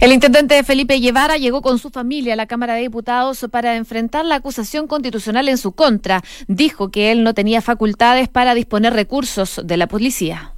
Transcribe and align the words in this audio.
El 0.00 0.12
intendente 0.12 0.62
Felipe 0.62 1.00
Guevara 1.00 1.38
llegó 1.38 1.60
con 1.60 1.80
su 1.80 1.90
familia 1.90 2.34
a 2.34 2.36
la 2.36 2.46
Cámara 2.46 2.74
de 2.74 2.82
Diputados 2.82 3.44
para 3.50 3.74
enfrentar 3.74 4.24
la 4.24 4.36
acusación 4.36 4.86
constitucional 4.86 5.48
en 5.48 5.58
su 5.58 5.72
contra. 5.72 6.22
Dijo 6.46 6.90
que 6.92 7.10
él 7.10 7.24
no 7.24 7.34
tenía 7.34 7.60
facultades 7.62 8.28
para 8.28 8.54
disponer 8.54 8.92
recursos 8.92 9.60
de 9.64 9.76
la 9.76 9.88
policía. 9.88 10.52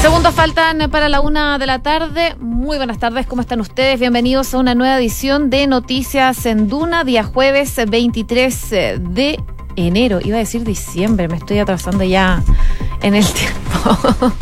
Segundos 0.00 0.32
faltan 0.34 0.88
para 0.88 1.08
la 1.08 1.20
una 1.20 1.58
de 1.58 1.66
la 1.66 1.82
tarde. 1.82 2.36
Muy 2.38 2.76
buenas 2.76 3.00
tardes, 3.00 3.26
¿cómo 3.26 3.42
están 3.42 3.60
ustedes? 3.60 3.98
Bienvenidos 3.98 4.54
a 4.54 4.58
una 4.58 4.76
nueva 4.76 4.98
edición 4.98 5.50
de 5.50 5.66
Noticias 5.66 6.46
en 6.46 6.68
Duna, 6.68 7.02
día 7.02 7.24
jueves 7.24 7.74
23 7.88 8.70
de 9.00 9.36
enero. 9.76 10.20
Iba 10.22 10.36
a 10.36 10.40
decir 10.40 10.64
diciembre, 10.64 11.28
me 11.28 11.36
estoy 11.36 11.58
atrasando 11.58 12.04
ya 12.04 12.42
en 13.02 13.14
el 13.14 13.24
tiempo 13.32 14.32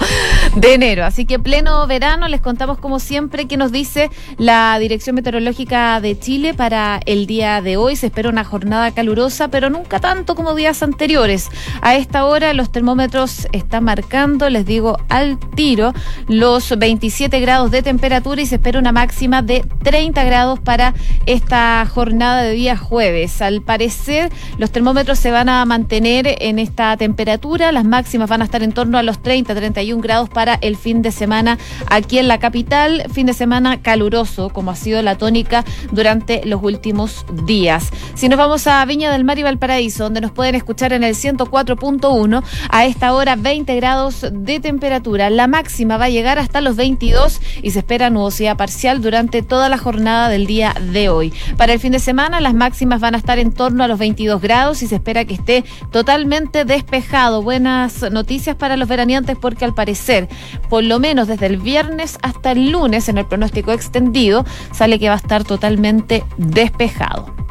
de 0.56 0.74
enero. 0.74 1.04
Así 1.04 1.24
que 1.24 1.38
pleno 1.38 1.86
verano, 1.86 2.28
les 2.28 2.40
contamos 2.40 2.78
como 2.78 2.98
siempre 2.98 3.46
qué 3.46 3.56
nos 3.56 3.72
dice 3.72 4.10
la 4.38 4.78
Dirección 4.78 5.16
Meteorológica 5.16 6.00
de 6.00 6.18
Chile 6.18 6.54
para 6.54 7.00
el 7.06 7.26
día 7.26 7.60
de 7.60 7.76
hoy. 7.76 7.96
Se 7.96 8.06
espera 8.06 8.28
una 8.28 8.44
jornada 8.44 8.90
calurosa, 8.92 9.48
pero 9.48 9.70
nunca 9.70 10.00
tanto 10.00 10.34
como 10.34 10.54
días 10.54 10.82
anteriores. 10.82 11.50
A 11.82 11.96
esta 11.96 12.24
hora 12.24 12.52
los 12.54 12.70
termómetros 12.70 13.48
están 13.52 13.84
marcando, 13.84 14.48
les 14.50 14.66
digo 14.66 14.98
al 15.08 15.38
tiro, 15.54 15.92
los 16.28 16.76
27 16.76 17.40
grados 17.40 17.70
de 17.70 17.82
temperatura 17.82 18.40
y 18.40 18.46
se 18.46 18.56
espera 18.56 18.78
una 18.78 18.92
máxima 18.92 19.42
de 19.42 19.64
30 19.82 20.24
grados 20.24 20.60
para 20.60 20.94
esta 21.26 21.84
jornada 21.86 22.42
de 22.42 22.52
día 22.52 22.76
jueves. 22.76 23.42
Al 23.42 23.62
parecer, 23.62 24.30
los 24.58 24.70
termómetros 24.70 25.18
se 25.18 25.30
van 25.30 25.48
a 25.48 25.64
mantener 25.64 26.36
en 26.40 26.58
esta 26.58 26.96
temperatura, 26.96 27.72
las 27.72 27.84
máximas 27.84 28.28
van 28.28 28.42
a 28.42 28.43
estar 28.44 28.62
en 28.62 28.72
torno 28.72 28.98
a 28.98 29.02
los 29.02 29.22
30, 29.22 29.54
31 29.54 30.02
grados 30.02 30.28
para 30.28 30.54
el 30.60 30.76
fin 30.76 31.02
de 31.02 31.12
semana 31.12 31.58
aquí 31.88 32.18
en 32.18 32.28
la 32.28 32.38
capital. 32.38 33.04
Fin 33.12 33.26
de 33.26 33.32
semana 33.32 33.80
caluroso, 33.80 34.50
como 34.50 34.70
ha 34.70 34.76
sido 34.76 35.00
la 35.02 35.16
tónica 35.16 35.64
durante 35.92 36.44
los 36.44 36.62
últimos 36.62 37.24
días. 37.44 37.90
Si 38.14 38.28
nos 38.28 38.38
vamos 38.38 38.66
a 38.66 38.84
Viña 38.84 39.10
del 39.12 39.24
Mar 39.24 39.38
y 39.38 39.42
Valparaíso, 39.42 40.04
donde 40.04 40.20
nos 40.20 40.32
pueden 40.32 40.54
escuchar 40.54 40.92
en 40.92 41.04
el 41.04 41.14
104.1, 41.14 42.42
a 42.70 42.84
esta 42.84 43.14
hora 43.14 43.36
20 43.36 43.74
grados 43.76 44.26
de 44.32 44.60
temperatura. 44.60 45.30
La 45.30 45.46
máxima 45.46 45.96
va 45.96 46.06
a 46.06 46.10
llegar 46.10 46.38
hasta 46.38 46.60
los 46.60 46.76
22 46.76 47.40
y 47.62 47.70
se 47.70 47.80
espera 47.80 48.10
nubosidad 48.10 48.56
parcial 48.56 49.00
durante 49.00 49.42
toda 49.42 49.68
la 49.68 49.78
jornada 49.78 50.28
del 50.28 50.46
día 50.46 50.74
de 50.92 51.08
hoy. 51.08 51.32
Para 51.56 51.72
el 51.72 51.80
fin 51.80 51.92
de 51.92 51.98
semana, 51.98 52.40
las 52.40 52.54
máximas 52.54 53.00
van 53.00 53.14
a 53.14 53.18
estar 53.18 53.38
en 53.38 53.52
torno 53.52 53.84
a 53.84 53.88
los 53.88 53.98
22 53.98 54.40
grados 54.40 54.82
y 54.82 54.86
se 54.86 54.96
espera 54.96 55.24
que 55.24 55.34
esté 55.34 55.64
totalmente 55.90 56.64
despejado. 56.64 57.42
Buenas 57.42 58.02
noticias 58.10 58.33
noticias 58.34 58.56
para 58.56 58.76
los 58.76 58.88
veraneantes 58.88 59.36
porque 59.40 59.64
al 59.64 59.74
parecer, 59.74 60.28
por 60.68 60.82
lo 60.82 60.98
menos 60.98 61.28
desde 61.28 61.46
el 61.46 61.56
viernes 61.56 62.18
hasta 62.20 62.50
el 62.50 62.70
lunes 62.70 63.08
en 63.08 63.18
el 63.18 63.26
pronóstico 63.26 63.70
extendido, 63.70 64.44
sale 64.72 64.98
que 64.98 65.06
va 65.06 65.14
a 65.14 65.18
estar 65.18 65.44
totalmente 65.44 66.24
despejado. 66.36 67.43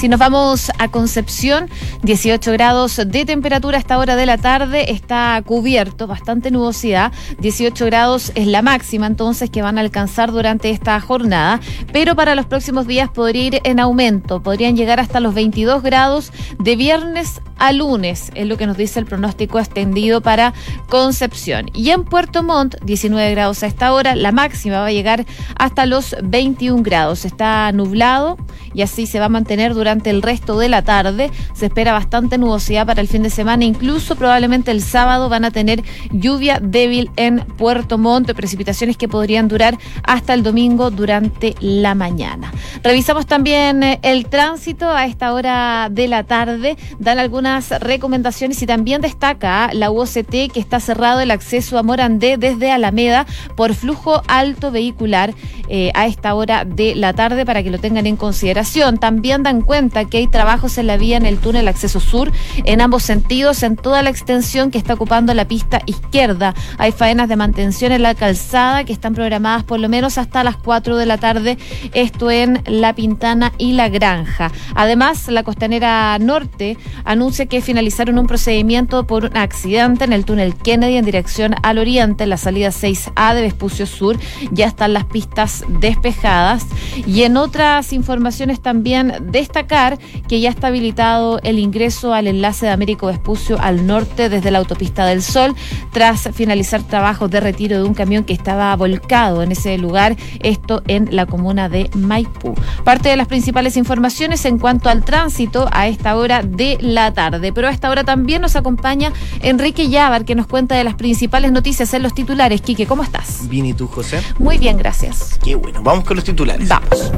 Si 0.00 0.08
nos 0.08 0.18
vamos 0.18 0.72
a 0.78 0.88
Concepción, 0.88 1.68
18 2.04 2.52
grados 2.52 3.02
de 3.06 3.26
temperatura 3.26 3.76
a 3.76 3.80
esta 3.80 3.98
hora 3.98 4.16
de 4.16 4.24
la 4.24 4.38
tarde, 4.38 4.92
está 4.92 5.42
cubierto, 5.44 6.06
bastante 6.06 6.50
nubosidad, 6.50 7.12
18 7.40 7.84
grados 7.84 8.32
es 8.34 8.46
la 8.46 8.62
máxima 8.62 9.06
entonces 9.06 9.50
que 9.50 9.60
van 9.60 9.76
a 9.76 9.82
alcanzar 9.82 10.32
durante 10.32 10.70
esta 10.70 10.98
jornada, 11.02 11.60
pero 11.92 12.16
para 12.16 12.34
los 12.34 12.46
próximos 12.46 12.86
días 12.86 13.10
podría 13.10 13.44
ir 13.44 13.60
en 13.62 13.78
aumento, 13.78 14.42
podrían 14.42 14.74
llegar 14.74 15.00
hasta 15.00 15.20
los 15.20 15.34
22 15.34 15.82
grados 15.82 16.32
de 16.58 16.76
viernes 16.76 17.42
a 17.58 17.72
lunes, 17.74 18.30
es 18.34 18.46
lo 18.46 18.56
que 18.56 18.66
nos 18.66 18.78
dice 18.78 19.00
el 19.00 19.04
pronóstico 19.04 19.58
extendido 19.58 20.22
para 20.22 20.54
Concepción. 20.88 21.66
Y 21.74 21.90
en 21.90 22.04
Puerto 22.04 22.42
Montt, 22.42 22.76
19 22.84 23.32
grados 23.32 23.62
a 23.62 23.66
esta 23.66 23.92
hora, 23.92 24.16
la 24.16 24.32
máxima 24.32 24.78
va 24.78 24.86
a 24.86 24.92
llegar 24.92 25.26
hasta 25.56 25.84
los 25.84 26.16
21 26.22 26.82
grados, 26.82 27.26
está 27.26 27.70
nublado 27.72 28.38
y 28.74 28.82
así 28.82 29.06
se 29.06 29.18
va 29.18 29.26
a 29.26 29.28
mantener 29.28 29.74
durante 29.74 30.10
el 30.10 30.22
resto 30.22 30.58
de 30.58 30.68
la 30.68 30.82
tarde. 30.82 31.30
Se 31.54 31.66
espera 31.66 31.92
bastante 31.92 32.38
nubosidad 32.38 32.86
para 32.86 33.00
el 33.00 33.08
fin 33.08 33.22
de 33.22 33.30
semana, 33.30 33.64
incluso 33.64 34.16
probablemente 34.16 34.70
el 34.70 34.82
sábado 34.82 35.28
van 35.28 35.44
a 35.44 35.50
tener 35.50 35.82
lluvia 36.10 36.60
débil 36.60 37.10
en 37.16 37.40
Puerto 37.40 37.98
Montt, 37.98 38.32
precipitaciones 38.34 38.96
que 38.96 39.08
podrían 39.08 39.48
durar 39.48 39.78
hasta 40.02 40.34
el 40.34 40.42
domingo 40.42 40.90
durante 40.90 41.54
la 41.60 41.94
mañana. 41.94 42.52
Revisamos 42.82 43.26
también 43.26 43.82
eh, 43.82 43.98
el 44.02 44.26
tránsito 44.26 44.88
a 44.90 45.06
esta 45.06 45.32
hora 45.32 45.88
de 45.90 46.08
la 46.08 46.24
tarde, 46.24 46.76
dan 46.98 47.18
algunas 47.18 47.70
recomendaciones 47.80 48.60
y 48.62 48.66
también 48.66 49.00
destaca 49.00 49.70
la 49.72 49.90
UOCT 49.90 50.52
que 50.52 50.60
está 50.60 50.80
cerrado 50.80 51.20
el 51.20 51.30
acceso 51.30 51.78
a 51.78 51.82
Morandé 51.82 52.36
desde 52.36 52.70
Alameda 52.70 53.26
por 53.56 53.74
flujo 53.74 54.22
alto 54.28 54.70
vehicular 54.70 55.34
eh, 55.68 55.90
a 55.94 56.06
esta 56.06 56.34
hora 56.34 56.64
de 56.64 56.94
la 56.94 57.12
tarde 57.12 57.44
para 57.44 57.62
que 57.62 57.70
lo 57.70 57.78
tengan 57.78 58.06
en 58.06 58.16
consideración. 58.16 58.59
También 59.00 59.42
dan 59.42 59.62
cuenta 59.62 60.04
que 60.04 60.18
hay 60.18 60.26
trabajos 60.26 60.76
en 60.78 60.86
la 60.86 60.96
vía 60.96 61.16
en 61.16 61.24
el 61.24 61.38
túnel 61.38 61.66
acceso 61.66 61.98
sur 61.98 62.30
en 62.64 62.80
ambos 62.80 63.02
sentidos, 63.02 63.62
en 63.62 63.76
toda 63.76 64.02
la 64.02 64.10
extensión 64.10 64.70
que 64.70 64.78
está 64.78 64.94
ocupando 64.94 65.32
la 65.32 65.46
pista 65.46 65.80
izquierda. 65.86 66.54
Hay 66.78 66.92
faenas 66.92 67.28
de 67.28 67.36
mantención 67.36 67.92
en 67.92 68.02
la 68.02 68.14
calzada 68.14 68.84
que 68.84 68.92
están 68.92 69.14
programadas 69.14 69.64
por 69.64 69.80
lo 69.80 69.88
menos 69.88 70.18
hasta 70.18 70.44
las 70.44 70.56
4 70.56 70.96
de 70.96 71.06
la 71.06 71.16
tarde, 71.16 71.56
esto 71.94 72.30
en 72.30 72.62
La 72.66 72.94
Pintana 72.94 73.52
y 73.56 73.72
La 73.72 73.88
Granja. 73.88 74.50
Además, 74.74 75.28
la 75.28 75.42
costanera 75.42 76.18
norte 76.18 76.76
anuncia 77.04 77.46
que 77.46 77.62
finalizaron 77.62 78.18
un 78.18 78.26
procedimiento 78.26 79.06
por 79.06 79.24
un 79.24 79.36
accidente 79.36 80.04
en 80.04 80.12
el 80.12 80.24
túnel 80.24 80.54
Kennedy 80.54 80.96
en 80.96 81.04
dirección 81.04 81.54
al 81.62 81.78
oriente, 81.78 82.24
en 82.24 82.30
la 82.30 82.36
salida 82.36 82.68
6A 82.68 83.34
de 83.34 83.42
Vespucio 83.42 83.86
Sur. 83.86 84.18
Ya 84.50 84.66
están 84.66 84.92
las 84.92 85.04
pistas 85.06 85.64
despejadas. 85.68 86.66
Y 87.06 87.22
en 87.22 87.36
otras 87.36 87.92
informaciones 87.92 88.49
también 88.58 89.14
destacar 89.30 89.98
que 90.28 90.40
ya 90.40 90.50
está 90.50 90.66
habilitado 90.68 91.38
el 91.42 91.58
ingreso 91.58 92.12
al 92.12 92.26
enlace 92.26 92.66
de 92.66 92.72
Américo 92.72 93.06
Vespucio 93.06 93.58
al 93.60 93.86
norte 93.86 94.28
desde 94.28 94.50
la 94.50 94.58
autopista 94.58 95.06
del 95.06 95.22
Sol, 95.22 95.54
tras 95.92 96.28
finalizar 96.32 96.82
trabajos 96.82 97.30
de 97.30 97.40
retiro 97.40 97.78
de 97.78 97.84
un 97.84 97.94
camión 97.94 98.24
que 98.24 98.32
estaba 98.32 98.74
volcado 98.76 99.42
en 99.42 99.52
ese 99.52 99.78
lugar, 99.78 100.16
esto 100.40 100.82
en 100.88 101.08
la 101.14 101.26
comuna 101.26 101.68
de 101.68 101.90
Maipú. 101.94 102.54
Parte 102.84 103.08
de 103.08 103.16
las 103.16 103.28
principales 103.28 103.76
informaciones 103.76 104.44
en 104.44 104.58
cuanto 104.58 104.88
al 104.88 105.04
tránsito 105.04 105.68
a 105.72 105.88
esta 105.88 106.16
hora 106.16 106.42
de 106.42 106.78
la 106.80 107.12
tarde. 107.12 107.52
Pero 107.52 107.68
a 107.68 107.70
esta 107.70 107.90
hora 107.90 108.04
también 108.04 108.42
nos 108.42 108.56
acompaña 108.56 109.12
Enrique 109.42 109.88
Llávar, 109.88 110.24
que 110.24 110.34
nos 110.34 110.46
cuenta 110.46 110.74
de 110.76 110.84
las 110.84 110.94
principales 110.94 111.52
noticias 111.52 111.92
en 111.94 112.02
los 112.02 112.14
titulares. 112.14 112.60
Quique, 112.60 112.86
¿cómo 112.86 113.02
estás? 113.02 113.48
Bien, 113.48 113.66
¿y 113.66 113.74
tú, 113.74 113.86
José? 113.86 114.20
Muy 114.38 114.58
bien, 114.58 114.76
gracias. 114.76 115.38
Qué 115.42 115.54
bueno. 115.54 115.82
Vamos 115.82 116.04
con 116.04 116.16
los 116.16 116.24
titulares. 116.24 116.68
Vamos. 116.68 117.10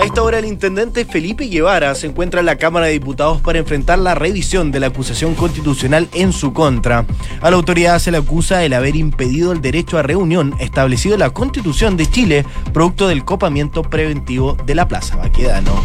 A 0.00 0.04
esta 0.04 0.22
hora 0.22 0.38
el 0.38 0.46
intendente 0.46 1.04
Felipe 1.04 1.44
Guevara 1.44 1.94
se 1.94 2.06
encuentra 2.06 2.40
en 2.40 2.46
la 2.46 2.56
Cámara 2.56 2.86
de 2.86 2.92
Diputados 2.92 3.42
para 3.42 3.58
enfrentar 3.58 3.98
la 3.98 4.14
revisión 4.14 4.72
de 4.72 4.80
la 4.80 4.86
acusación 4.86 5.34
constitucional 5.34 6.08
en 6.14 6.32
su 6.32 6.54
contra. 6.54 7.04
A 7.42 7.50
la 7.50 7.56
autoridad 7.56 7.98
se 7.98 8.10
le 8.10 8.16
acusa 8.16 8.64
el 8.64 8.72
haber 8.72 8.96
impedido 8.96 9.52
el 9.52 9.60
derecho 9.60 9.98
a 9.98 10.02
reunión 10.02 10.54
establecido 10.58 11.16
en 11.16 11.20
la 11.20 11.28
Constitución 11.28 11.98
de 11.98 12.10
Chile, 12.10 12.46
producto 12.72 13.08
del 13.08 13.26
copamiento 13.26 13.82
preventivo 13.82 14.56
de 14.64 14.74
la 14.74 14.88
Plaza 14.88 15.16
Baquedano. 15.16 15.82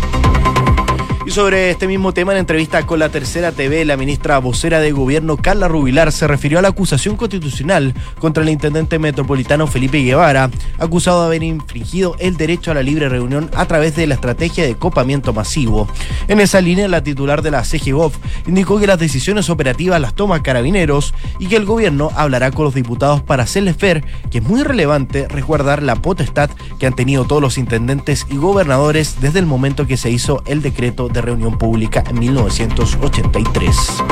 Y 1.27 1.31
sobre 1.31 1.71
este 1.71 1.87
mismo 1.87 2.13
tema, 2.13 2.33
en 2.33 2.37
entrevista 2.37 2.85
con 2.85 2.99
la 2.99 3.09
Tercera 3.09 3.51
TV, 3.51 3.83
la 3.83 3.97
ministra 3.97 4.37
vocera 4.37 4.79
de 4.79 4.91
Gobierno, 4.91 5.37
Carla 5.37 5.67
Rubilar, 5.67 6.11
se 6.11 6.27
refirió 6.27 6.59
a 6.59 6.61
la 6.61 6.67
acusación 6.67 7.15
constitucional 7.15 7.95
contra 8.19 8.43
el 8.43 8.49
intendente 8.49 8.99
metropolitano 8.99 9.65
Felipe 9.65 10.03
Guevara, 10.03 10.51
acusado 10.77 11.21
de 11.21 11.25
haber 11.25 11.41
infringido 11.41 12.15
el 12.19 12.37
derecho 12.37 12.69
a 12.69 12.75
la 12.75 12.83
libre 12.83 13.09
reunión 13.09 13.49
a 13.55 13.65
través 13.65 13.95
de 13.95 14.05
la 14.05 14.13
estrategia 14.13 14.65
de 14.65 14.75
copamiento 14.75 15.33
masivo. 15.33 15.89
En 16.27 16.39
esa 16.39 16.61
línea, 16.61 16.87
la 16.87 17.01
titular 17.01 17.41
de 17.41 17.49
la 17.49 17.63
CGGOV 17.63 18.13
indicó 18.45 18.79
que 18.79 18.85
las 18.85 18.99
decisiones 18.99 19.49
operativas 19.49 19.99
las 19.99 20.13
toma 20.13 20.43
Carabineros 20.43 21.16
y 21.39 21.47
que 21.47 21.55
el 21.55 21.66
gobierno 21.66 22.11
hablará 22.16 22.51
con 22.51 22.66
los 22.66 22.75
diputados 22.75 23.23
para 23.23 23.43
hacerles 23.43 23.79
ver 23.79 24.03
que 24.29 24.37
es 24.37 24.43
muy 24.43 24.61
relevante 24.61 25.28
resguardar 25.28 25.81
la 25.81 25.95
potestad 25.95 26.51
que 26.78 26.85
han 26.85 26.95
tenido 26.95 27.25
todos 27.25 27.41
los 27.41 27.57
intendentes 27.57 28.28
y 28.29 28.37
gobernadores 28.37 29.16
desde 29.21 29.39
el 29.39 29.47
momento 29.47 29.87
que 29.87 29.97
se 29.97 30.11
hizo 30.11 30.43
el 30.45 30.61
decreto 30.61 31.09
de 31.15 31.15
reunión 31.22 31.58
pública 31.58 32.03
en 32.09 32.20
1983. 32.20 34.03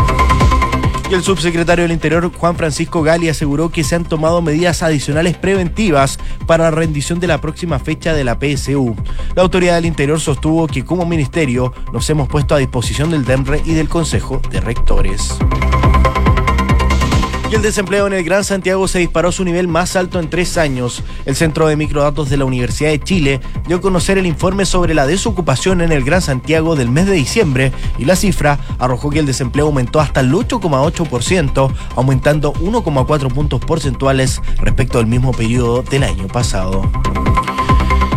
Y 1.10 1.14
el 1.14 1.24
subsecretario 1.24 1.84
del 1.84 1.92
Interior, 1.92 2.32
Juan 2.36 2.56
Francisco 2.56 3.04
Gali, 3.04 3.30
aseguró 3.30 3.70
que 3.70 3.84
se 3.84 3.96
han 3.96 4.06
tomado 4.06 4.42
medidas 4.42 4.82
adicionales 4.82 5.38
preventivas 5.38 6.18
para 6.48 6.66
la 6.66 6.72
rendición 6.72 7.20
de 7.20 7.28
la 7.28 7.40
próxima 7.42 7.78
fecha 7.78 8.14
de 8.14 8.24
la 8.24 8.40
PSU. 8.40 8.96
La 9.36 9.44
autoridad 9.44 9.76
del 9.76 9.86
Interior 9.86 10.20
sostuvo 10.20 10.66
que 10.68 10.86
como 10.86 11.06
ministerio 11.06 11.74
nos 11.92 12.10
hemos 12.10 12.28
puesto 12.28 12.56
a 12.56 12.60
disposición 12.60 13.12
del 13.12 13.26
DEMRE 13.26 13.62
y 13.66 13.74
del 13.74 13.90
Consejo 13.90 14.42
de 14.50 14.62
Rectores. 14.62 15.38
El 17.54 17.62
desempleo 17.62 18.08
en 18.08 18.14
el 18.14 18.24
Gran 18.24 18.44
Santiago 18.44 18.88
se 18.88 18.98
disparó 18.98 19.30
a 19.30 19.32
su 19.32 19.46
nivel 19.46 19.68
más 19.68 19.96
alto 19.96 20.20
en 20.20 20.28
tres 20.28 20.58
años. 20.58 21.04
El 21.24 21.36
Centro 21.36 21.68
de 21.68 21.76
Microdatos 21.76 22.28
de 22.32 22.36
la 22.36 22.46
Universidad 22.46 22.90
de 22.90 23.00
Chile 23.00 23.42
dio 23.68 23.78
a 23.78 23.82
conocer 23.82 24.18
el 24.18 24.26
informe 24.26 24.66
sobre 24.66 24.96
la 24.96 25.06
desocupación 25.06 25.82
en 25.82 25.92
el 25.92 26.04
Gran 26.04 26.24
Santiago 26.24 26.76
del 26.76 26.90
mes 26.90 27.06
de 27.06 27.14
diciembre 27.14 27.72
y 28.00 28.06
la 28.06 28.16
cifra 28.16 28.58
arrojó 28.80 29.12
que 29.12 29.20
el 29.20 29.28
desempleo 29.28 29.68
aumentó 29.68 30.02
hasta 30.02 30.22
el 30.22 30.34
8,8%, 30.34 31.72
aumentando 31.96 32.54
1,4 32.54 33.32
puntos 33.32 33.62
porcentuales 33.62 34.42
respecto 34.58 34.98
al 34.98 35.06
mismo 35.06 35.32
periodo 35.32 35.84
del 35.84 36.04
año 36.04 36.28
pasado. 36.28 36.82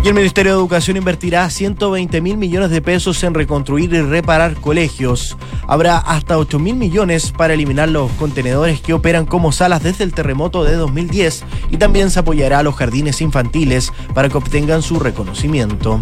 El 0.06 0.14
Ministerio 0.14 0.52
de 0.52 0.58
Educación 0.58 0.96
invertirá 0.96 1.50
120 1.50 2.20
mil 2.20 2.36
millones 2.36 2.70
de 2.70 2.80
pesos 2.80 3.24
en 3.24 3.34
reconstruir 3.34 3.92
y 3.92 4.00
reparar 4.02 4.54
colegios. 4.54 5.36
Habrá 5.66 5.98
hasta 5.98 6.38
8 6.38 6.60
mil 6.60 6.76
millones 6.76 7.32
para 7.32 7.54
eliminar 7.54 7.88
los 7.88 8.12
contenedores 8.12 8.80
que 8.80 8.92
operan 8.92 9.26
como 9.26 9.50
salas 9.50 9.82
desde 9.82 10.04
el 10.04 10.14
terremoto 10.14 10.62
de 10.62 10.76
2010 10.76 11.42
y 11.72 11.78
también 11.78 12.12
se 12.12 12.20
apoyará 12.20 12.60
a 12.60 12.62
los 12.62 12.76
jardines 12.76 13.20
infantiles 13.20 13.92
para 14.14 14.28
que 14.28 14.38
obtengan 14.38 14.80
su 14.80 15.00
reconocimiento. 15.00 15.98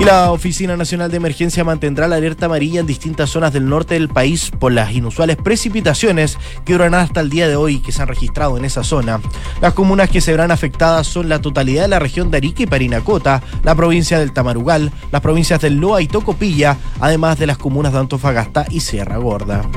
Y 0.00 0.04
la 0.04 0.30
Oficina 0.30 0.76
Nacional 0.76 1.10
de 1.10 1.16
Emergencia 1.16 1.64
mantendrá 1.64 2.06
la 2.06 2.16
alerta 2.16 2.46
amarilla 2.46 2.78
en 2.78 2.86
distintas 2.86 3.30
zonas 3.30 3.52
del 3.52 3.68
norte 3.68 3.94
del 3.94 4.08
país 4.08 4.52
por 4.56 4.70
las 4.70 4.92
inusuales 4.92 5.36
precipitaciones 5.36 6.38
que 6.64 6.74
durarán 6.74 6.94
hasta 6.94 7.20
el 7.20 7.30
día 7.30 7.48
de 7.48 7.56
hoy 7.56 7.80
que 7.80 7.90
se 7.90 8.02
han 8.02 8.06
registrado 8.06 8.56
en 8.56 8.64
esa 8.64 8.84
zona. 8.84 9.20
Las 9.60 9.74
comunas 9.74 10.08
que 10.08 10.20
se 10.20 10.30
verán 10.30 10.52
afectadas 10.52 11.08
son 11.08 11.28
la 11.28 11.40
totalidad 11.40 11.82
de 11.82 11.88
la 11.88 11.98
región 11.98 12.30
de 12.30 12.36
Arica 12.36 12.62
y 12.62 12.66
Parinacota, 12.66 13.42
la 13.64 13.74
provincia 13.74 14.20
del 14.20 14.32
Tamarugal, 14.32 14.92
las 15.10 15.20
provincias 15.20 15.60
del 15.60 15.78
Loa 15.78 16.00
y 16.00 16.06
Tocopilla, 16.06 16.76
además 17.00 17.36
de 17.40 17.48
las 17.48 17.58
comunas 17.58 17.92
de 17.92 17.98
Antofagasta 17.98 18.66
y 18.70 18.78
Sierra 18.78 19.16
Gorda. 19.16 19.68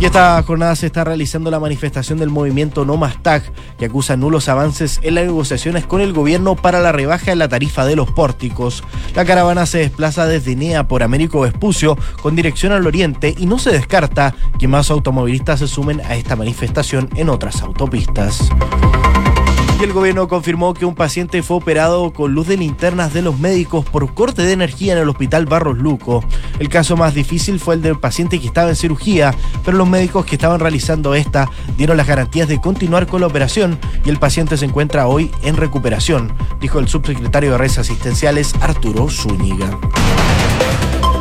Y 0.00 0.06
esta 0.06 0.42
jornada 0.42 0.74
se 0.76 0.86
está 0.86 1.04
realizando 1.04 1.50
la 1.50 1.60
manifestación 1.60 2.18
del 2.18 2.30
movimiento 2.30 2.86
No 2.86 2.96
Más 2.96 3.22
TAG, 3.22 3.42
que 3.78 3.84
acusa 3.84 4.16
nulos 4.16 4.48
avances 4.48 4.98
en 5.02 5.14
las 5.14 5.26
negociaciones 5.26 5.84
con 5.84 6.00
el 6.00 6.14
gobierno 6.14 6.56
para 6.56 6.80
la 6.80 6.90
rebaja 6.90 7.32
en 7.32 7.38
la 7.38 7.48
tarifa 7.48 7.84
de 7.84 7.96
los 7.96 8.10
pórticos. 8.10 8.82
La 9.14 9.26
caravana 9.26 9.66
se 9.66 9.76
desplaza 9.76 10.24
desde 10.24 10.56
NEA 10.56 10.88
por 10.88 11.02
Américo 11.02 11.42
Vespucio 11.42 11.98
con 12.22 12.34
dirección 12.34 12.72
al 12.72 12.86
oriente 12.86 13.34
y 13.36 13.44
no 13.44 13.58
se 13.58 13.72
descarta 13.72 14.34
que 14.58 14.68
más 14.68 14.90
automovilistas 14.90 15.58
se 15.58 15.68
sumen 15.68 16.00
a 16.00 16.16
esta 16.16 16.34
manifestación 16.34 17.10
en 17.16 17.28
otras 17.28 17.60
autopistas 17.60 18.50
el 19.84 19.92
gobierno 19.94 20.28
confirmó 20.28 20.74
que 20.74 20.84
un 20.84 20.94
paciente 20.94 21.42
fue 21.42 21.56
operado 21.56 22.12
con 22.12 22.34
luz 22.34 22.46
de 22.48 22.58
linternas 22.58 23.14
de 23.14 23.22
los 23.22 23.38
médicos 23.38 23.84
por 23.86 24.12
corte 24.12 24.42
de 24.42 24.52
energía 24.52 24.92
en 24.92 24.98
el 24.98 25.08
hospital 25.08 25.46
Barros 25.46 25.78
Luco. 25.78 26.22
El 26.58 26.68
caso 26.68 26.98
más 26.98 27.14
difícil 27.14 27.58
fue 27.58 27.76
el 27.76 27.82
del 27.82 27.98
paciente 27.98 28.38
que 28.38 28.46
estaba 28.46 28.68
en 28.68 28.76
cirugía, 28.76 29.34
pero 29.64 29.78
los 29.78 29.88
médicos 29.88 30.26
que 30.26 30.34
estaban 30.34 30.60
realizando 30.60 31.14
esta 31.14 31.48
dieron 31.78 31.96
las 31.96 32.06
garantías 32.06 32.48
de 32.48 32.60
continuar 32.60 33.06
con 33.06 33.22
la 33.22 33.26
operación 33.28 33.78
y 34.04 34.10
el 34.10 34.18
paciente 34.18 34.58
se 34.58 34.66
encuentra 34.66 35.06
hoy 35.06 35.30
en 35.42 35.56
recuperación, 35.56 36.30
dijo 36.60 36.78
el 36.78 36.88
subsecretario 36.88 37.52
de 37.52 37.58
redes 37.58 37.78
asistenciales 37.78 38.54
Arturo 38.60 39.08
Zúñiga 39.08 39.78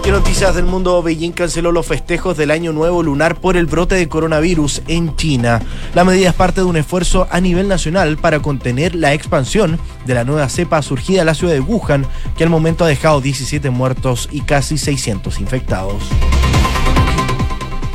noticias 0.08 0.56
del 0.56 0.66
mundo? 0.66 1.04
Beijing 1.04 1.32
canceló 1.32 1.72
los 1.72 1.86
festejos 1.86 2.36
del 2.38 2.52
Año 2.52 2.72
Nuevo 2.72 3.04
Lunar 3.04 3.40
por 3.40 3.58
el 3.58 3.66
brote 3.66 3.96
de 3.96 4.08
coronavirus 4.08 4.82
en 4.88 5.16
China. 5.16 5.62
La 5.94 6.04
medida 6.04 6.30
es 6.30 6.36
parte 6.36 6.62
de 6.62 6.68
un 6.68 6.78
esfuerzo 6.78 7.28
a 7.30 7.40
nivel 7.42 7.68
nacional 7.68 8.18
para 8.18 8.40
contener 8.40 8.96
la 8.96 9.14
expansión 9.14 9.80
de 10.06 10.14
la 10.16 10.24
nueva 10.24 10.50
cepa 10.50 10.82
surgida 10.82 11.20
en 11.22 11.28
la 11.28 11.36
ciudad 11.36 11.54
de 11.54 11.60
Wuhan, 11.60 12.06
que 12.38 12.44
al 12.44 12.50
momento 12.50 12.86
ha 12.86 12.88
dejado 12.88 13.22
17 13.22 13.70
muertos 13.70 14.30
y 14.32 14.42
casi 14.42 14.78
600 14.78 15.40
infectados 15.40 16.04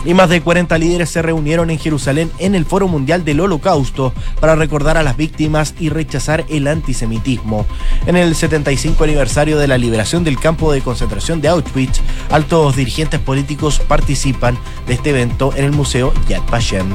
y 0.05 0.15
más 0.15 0.29
de 0.29 0.41
40 0.41 0.77
líderes 0.79 1.11
se 1.11 1.23
reunieron 1.23 1.71
en 1.71 1.79
Jerusalén 1.79 2.31
en 2.39 2.55
el 2.55 2.65
Foro 2.65 2.89
Mundial 2.89 3.25
del 3.25 3.41
Holocausto 3.41 4.13
para 4.41 4.55
recordar 4.55 4.97
a 4.97 5.03
las 5.03 5.17
víctimas 5.17 5.75
y 5.79 5.89
rechazar 5.89 6.45
el 6.49 6.67
antisemitismo. 6.67 7.67
En 8.07 8.17
el 8.17 8.35
75 8.35 9.05
aniversario 9.05 9.59
de 9.59 9.69
la 9.69 9.79
liberación 9.79 10.25
del 10.25 10.39
campo 10.39 10.73
de 10.73 10.83
concentración 10.83 11.41
de 11.41 11.49
Auschwitz, 11.49 12.01
altos 12.31 12.77
dirigentes 12.77 13.21
políticos 13.21 13.81
participan 13.81 14.59
de 14.87 14.95
este 14.95 15.11
evento 15.11 15.53
en 15.57 15.65
el 15.65 15.73
Museo 15.73 16.13
Yad 16.29 16.43
Vashem. 16.51 16.95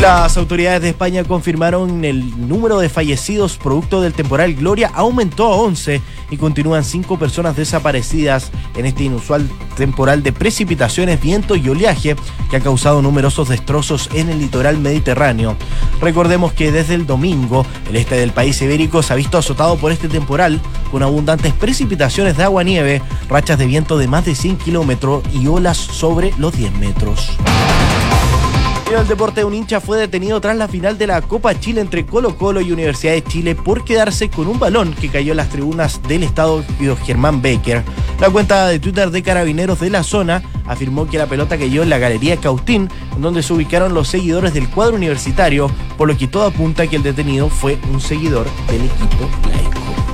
Las 0.00 0.38
autoridades 0.38 0.80
de 0.80 0.88
España 0.88 1.24
confirmaron 1.24 2.06
el 2.06 2.48
número 2.48 2.78
de 2.78 2.88
fallecidos 2.88 3.58
producto 3.58 4.00
del 4.00 4.14
temporal 4.14 4.54
Gloria 4.54 4.90
aumentó 4.94 5.44
a 5.44 5.56
11 5.56 6.00
y 6.30 6.38
continúan 6.38 6.84
cinco 6.84 7.18
personas 7.18 7.54
desaparecidas 7.54 8.50
en 8.76 8.86
este 8.86 9.04
inusual 9.04 9.46
temporal 9.76 10.22
de 10.22 10.32
precipitaciones, 10.32 11.20
viento 11.20 11.54
y 11.54 11.68
oleaje 11.68 12.16
que 12.48 12.56
ha 12.56 12.60
causado 12.60 13.02
numerosos 13.02 13.50
destrozos 13.50 14.08
en 14.14 14.30
el 14.30 14.38
litoral 14.38 14.78
mediterráneo. 14.78 15.54
Recordemos 16.00 16.54
que 16.54 16.72
desde 16.72 16.94
el 16.94 17.06
domingo 17.06 17.66
el 17.90 17.96
este 17.96 18.14
del 18.14 18.32
país 18.32 18.62
ibérico 18.62 19.02
se 19.02 19.12
ha 19.12 19.16
visto 19.16 19.36
azotado 19.36 19.76
por 19.76 19.92
este 19.92 20.08
temporal 20.08 20.62
con 20.90 21.02
abundantes 21.02 21.52
precipitaciones 21.52 22.38
de 22.38 22.44
agua-nieve, 22.44 23.02
rachas 23.28 23.58
de 23.58 23.66
viento 23.66 23.98
de 23.98 24.08
más 24.08 24.24
de 24.24 24.34
100 24.34 24.56
kilómetros 24.56 25.22
y 25.30 25.46
olas 25.46 25.76
sobre 25.76 26.32
los 26.38 26.56
10 26.56 26.72
metros. 26.78 27.36
En 28.90 28.96
el 28.96 29.06
deporte, 29.06 29.44
un 29.44 29.54
hincha 29.54 29.80
fue 29.80 29.98
detenido 29.98 30.40
tras 30.40 30.56
la 30.56 30.66
final 30.66 30.98
de 30.98 31.06
la 31.06 31.22
Copa 31.22 31.58
Chile 31.60 31.80
entre 31.80 32.04
Colo 32.04 32.36
Colo 32.36 32.60
y 32.60 32.72
Universidad 32.72 33.12
de 33.12 33.22
Chile 33.22 33.54
por 33.54 33.84
quedarse 33.84 34.30
con 34.30 34.48
un 34.48 34.58
balón 34.58 34.94
que 34.94 35.08
cayó 35.08 35.30
en 35.30 35.36
las 35.36 35.48
tribunas 35.48 36.02
del 36.08 36.24
estadio 36.24 36.64
Germán 37.04 37.40
Becker. 37.40 37.84
La 38.20 38.30
cuenta 38.30 38.66
de 38.66 38.80
Twitter 38.80 39.12
de 39.12 39.22
Carabineros 39.22 39.78
de 39.78 39.90
la 39.90 40.02
zona 40.02 40.42
afirmó 40.66 41.06
que 41.06 41.18
la 41.18 41.26
pelota 41.26 41.56
cayó 41.56 41.84
en 41.84 41.88
la 41.88 41.98
Galería 41.98 42.38
Cautín, 42.38 42.88
donde 43.18 43.44
se 43.44 43.52
ubicaron 43.52 43.94
los 43.94 44.08
seguidores 44.08 44.54
del 44.54 44.68
cuadro 44.68 44.96
universitario, 44.96 45.70
por 45.96 46.08
lo 46.08 46.18
que 46.18 46.26
todo 46.26 46.46
apunta 46.46 46.88
que 46.88 46.96
el 46.96 47.04
detenido 47.04 47.48
fue 47.48 47.78
un 47.92 48.00
seguidor 48.00 48.48
del 48.66 48.86
equipo 48.86 49.30
laico. 49.48 50.09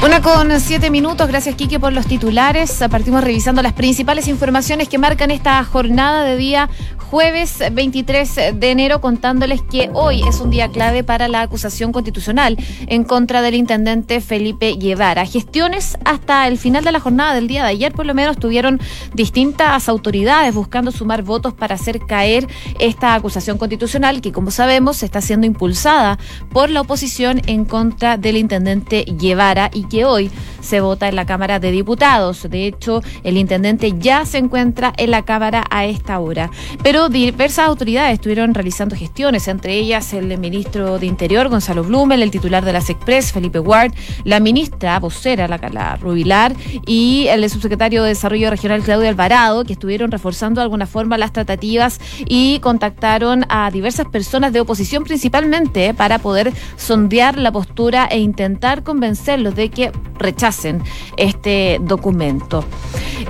Una 0.00 0.22
con 0.22 0.60
siete 0.60 0.90
minutos, 0.90 1.26
gracias 1.26 1.56
Kike 1.56 1.80
por 1.80 1.92
los 1.92 2.06
titulares. 2.06 2.84
Partimos 2.88 3.24
revisando 3.24 3.62
las 3.62 3.72
principales 3.72 4.28
informaciones 4.28 4.88
que 4.88 4.96
marcan 4.96 5.32
esta 5.32 5.62
jornada 5.64 6.22
de 6.22 6.36
día 6.36 6.70
jueves 7.10 7.62
23 7.72 8.34
de 8.54 8.70
enero 8.70 9.00
contándoles 9.00 9.62
que 9.62 9.88
hoy 9.94 10.22
es 10.28 10.40
un 10.40 10.50
día 10.50 10.68
clave 10.68 11.02
para 11.02 11.26
la 11.26 11.40
acusación 11.40 11.90
constitucional 11.90 12.56
en 12.86 13.02
contra 13.02 13.40
del 13.40 13.54
intendente 13.54 14.20
Felipe 14.20 14.76
Guevara. 14.78 15.24
Gestiones 15.24 15.96
hasta 16.04 16.46
el 16.46 16.58
final 16.58 16.84
de 16.84 16.92
la 16.92 17.00
jornada 17.00 17.34
del 17.34 17.48
día 17.48 17.64
de 17.64 17.70
ayer 17.70 17.92
por 17.92 18.04
lo 18.04 18.14
menos 18.14 18.36
tuvieron 18.36 18.78
distintas 19.14 19.88
autoridades 19.88 20.54
buscando 20.54 20.92
sumar 20.92 21.22
votos 21.22 21.54
para 21.54 21.76
hacer 21.76 21.98
caer 22.00 22.46
esta 22.78 23.14
acusación 23.14 23.56
constitucional 23.56 24.20
que 24.20 24.32
como 24.32 24.50
sabemos 24.50 25.02
está 25.02 25.22
siendo 25.22 25.46
impulsada 25.46 26.18
por 26.50 26.68
la 26.68 26.82
oposición 26.82 27.40
en 27.46 27.64
contra 27.64 28.18
del 28.18 28.36
intendente 28.36 29.06
Guevara 29.08 29.70
y 29.72 29.87
que 29.88 30.04
hoy 30.04 30.30
se 30.60 30.80
vota 30.80 31.08
en 31.08 31.16
la 31.16 31.26
Cámara 31.26 31.58
de 31.58 31.70
Diputados. 31.70 32.46
De 32.48 32.66
hecho, 32.66 33.02
el 33.24 33.36
intendente 33.36 33.94
ya 33.98 34.26
se 34.26 34.38
encuentra 34.38 34.92
en 34.96 35.10
la 35.10 35.24
Cámara 35.24 35.64
a 35.70 35.84
esta 35.86 36.18
hora. 36.18 36.50
Pero 36.82 37.08
diversas 37.08 37.66
autoridades 37.66 38.14
estuvieron 38.14 38.54
realizando 38.54 38.96
gestiones, 38.96 39.48
entre 39.48 39.74
ellas 39.74 40.12
el 40.12 40.36
ministro 40.38 40.98
de 40.98 41.06
Interior, 41.06 41.48
Gonzalo 41.48 41.84
Blumel, 41.84 42.22
el 42.22 42.30
titular 42.30 42.64
de 42.64 42.72
las 42.72 42.90
Express, 42.90 43.32
Felipe 43.32 43.60
Ward, 43.60 43.92
la 44.24 44.40
ministra 44.40 44.98
vocera, 44.98 45.48
la, 45.48 45.58
la 45.72 45.96
Rubilar, 45.96 46.54
y 46.86 47.26
el 47.28 47.48
subsecretario 47.48 48.02
de 48.02 48.10
Desarrollo 48.10 48.50
Regional, 48.50 48.82
Claudio 48.82 49.08
Alvarado, 49.08 49.64
que 49.64 49.72
estuvieron 49.72 50.10
reforzando 50.10 50.60
de 50.60 50.64
alguna 50.64 50.86
forma 50.86 51.18
las 51.18 51.32
tratativas 51.32 52.00
y 52.26 52.58
contactaron 52.60 53.44
a 53.48 53.70
diversas 53.70 54.06
personas 54.06 54.52
de 54.52 54.60
oposición 54.60 55.04
principalmente 55.04 55.94
para 55.94 56.18
poder 56.18 56.52
sondear 56.76 57.38
la 57.38 57.52
postura 57.52 58.06
e 58.10 58.18
intentar 58.18 58.82
convencerlos 58.82 59.54
de 59.54 59.70
que 59.70 59.77
rechacen 60.18 60.82
este 61.16 61.78
documento. 61.80 62.64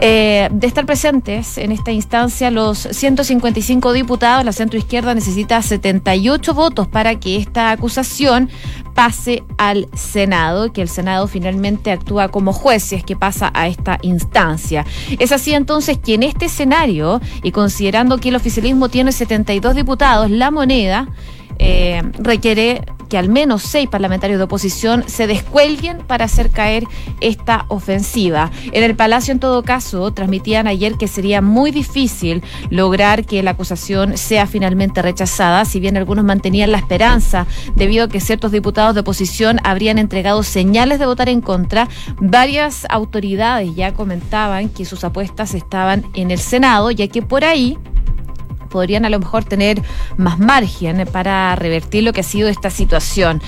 Eh, 0.00 0.49
de 0.52 0.67
estar 0.67 0.87
presentes 0.87 1.59
en 1.59 1.73
esta 1.73 1.90
instancia 1.90 2.50
los 2.50 2.78
150 2.78 3.93
diputados, 3.93 4.45
la 4.45 4.52
centroizquierda 4.52 5.14
necesita 5.14 5.61
78 5.61 6.55
votos 6.55 6.87
para 6.87 7.19
que 7.19 7.37
esta 7.37 7.71
acusación 7.71 8.49
pase 8.95 9.45
al 9.59 9.88
Senado, 9.95 10.73
que 10.73 10.83
el 10.83 10.88
Senado 10.88 11.28
finalmente 11.28 11.93
actúa 11.93 12.28
como 12.28 12.52
juez 12.52 12.83
si 12.83 12.97
es 12.97 13.05
que 13.05 13.17
pasa 13.17 13.50
a 13.55 13.69
esta 13.69 13.99
instancia. 14.02 14.85
Es 15.19 15.33
así 15.33 15.52
entonces 15.52 15.99
que 15.99 16.14
en 16.14 16.25
este 16.25 16.47
escenario, 16.47 17.21
y 17.43 17.52
considerando 17.52 18.19
que 18.19 18.31
el 18.31 18.37
oficialismo 18.37 18.88
tiene 18.88 19.12
72 19.12 19.75
diputados, 19.75 20.31
la 20.31 20.50
moneda 20.50 21.09
eh, 21.59 22.02
requiere 22.19 22.83
que 23.09 23.19
al 23.19 23.29
menos 23.29 23.62
seis 23.62 23.88
parlamentarios 23.88 24.38
de 24.38 24.45
oposición 24.45 25.05
se 25.07 25.27
descuelguen 25.27 25.99
para 25.99 26.27
hacer 26.27 26.50
caer 26.50 26.85
esta 27.21 27.65
ofensiva. 27.69 28.50
En 28.73 28.85
el 28.85 28.95
Palacio, 28.95 29.33
en 29.33 29.41
todo 29.41 29.62
caso, 29.62 30.12
transmitían 30.12 30.67
ayer 30.67 30.95
que 30.95 31.09
sería 31.09 31.41
muy 31.41 31.71
difícil 31.71 32.43
lograr 32.71 33.25
que 33.25 33.43
la 33.43 33.53
acusación 33.53 34.17
sea 34.17 34.47
finalmente 34.47 35.03
rechazada, 35.03 35.65
si 35.65 35.81
bien 35.81 35.97
algunos 35.97 36.25
mantenían 36.25 36.73
la 36.73 36.79
esperanza 36.79 37.47
debido 37.75 38.05
a 38.05 38.09
que 38.09 38.21
ciertos 38.21 38.53
diputados 38.53 38.95
de 38.95 39.00
oposición 39.00 39.59
habrían 39.65 39.99
entregado 39.99 40.43
señales 40.43 40.99
de 40.99 41.07
votar 41.07 41.29
en 41.29 41.41
contra. 41.41 41.88
Varias 42.21 42.87
autoridades 42.91 43.75
ya 43.75 43.95
comentaban 43.95 44.69
que 44.69 44.85
sus 44.85 45.05
apuestas 45.05 45.55
estaban 45.55 46.05
en 46.15 46.31
el 46.31 46.38
Senado, 46.38 46.91
ya 46.91 47.09
que 47.09 47.23
por 47.23 47.45
ahí 47.45 47.79
podrían 48.68 49.04
a 49.04 49.10
lo 49.10 49.18
mejor 49.18 49.44
tener 49.44 49.82
más 50.16 50.38
margen 50.38 51.06
para 51.10 51.54
revertir 51.56 52.04
lo 52.04 52.12
que 52.12 52.20
ha 52.20 52.25
sido 52.25 52.48
esta 52.48 52.70
situación. 52.70 53.42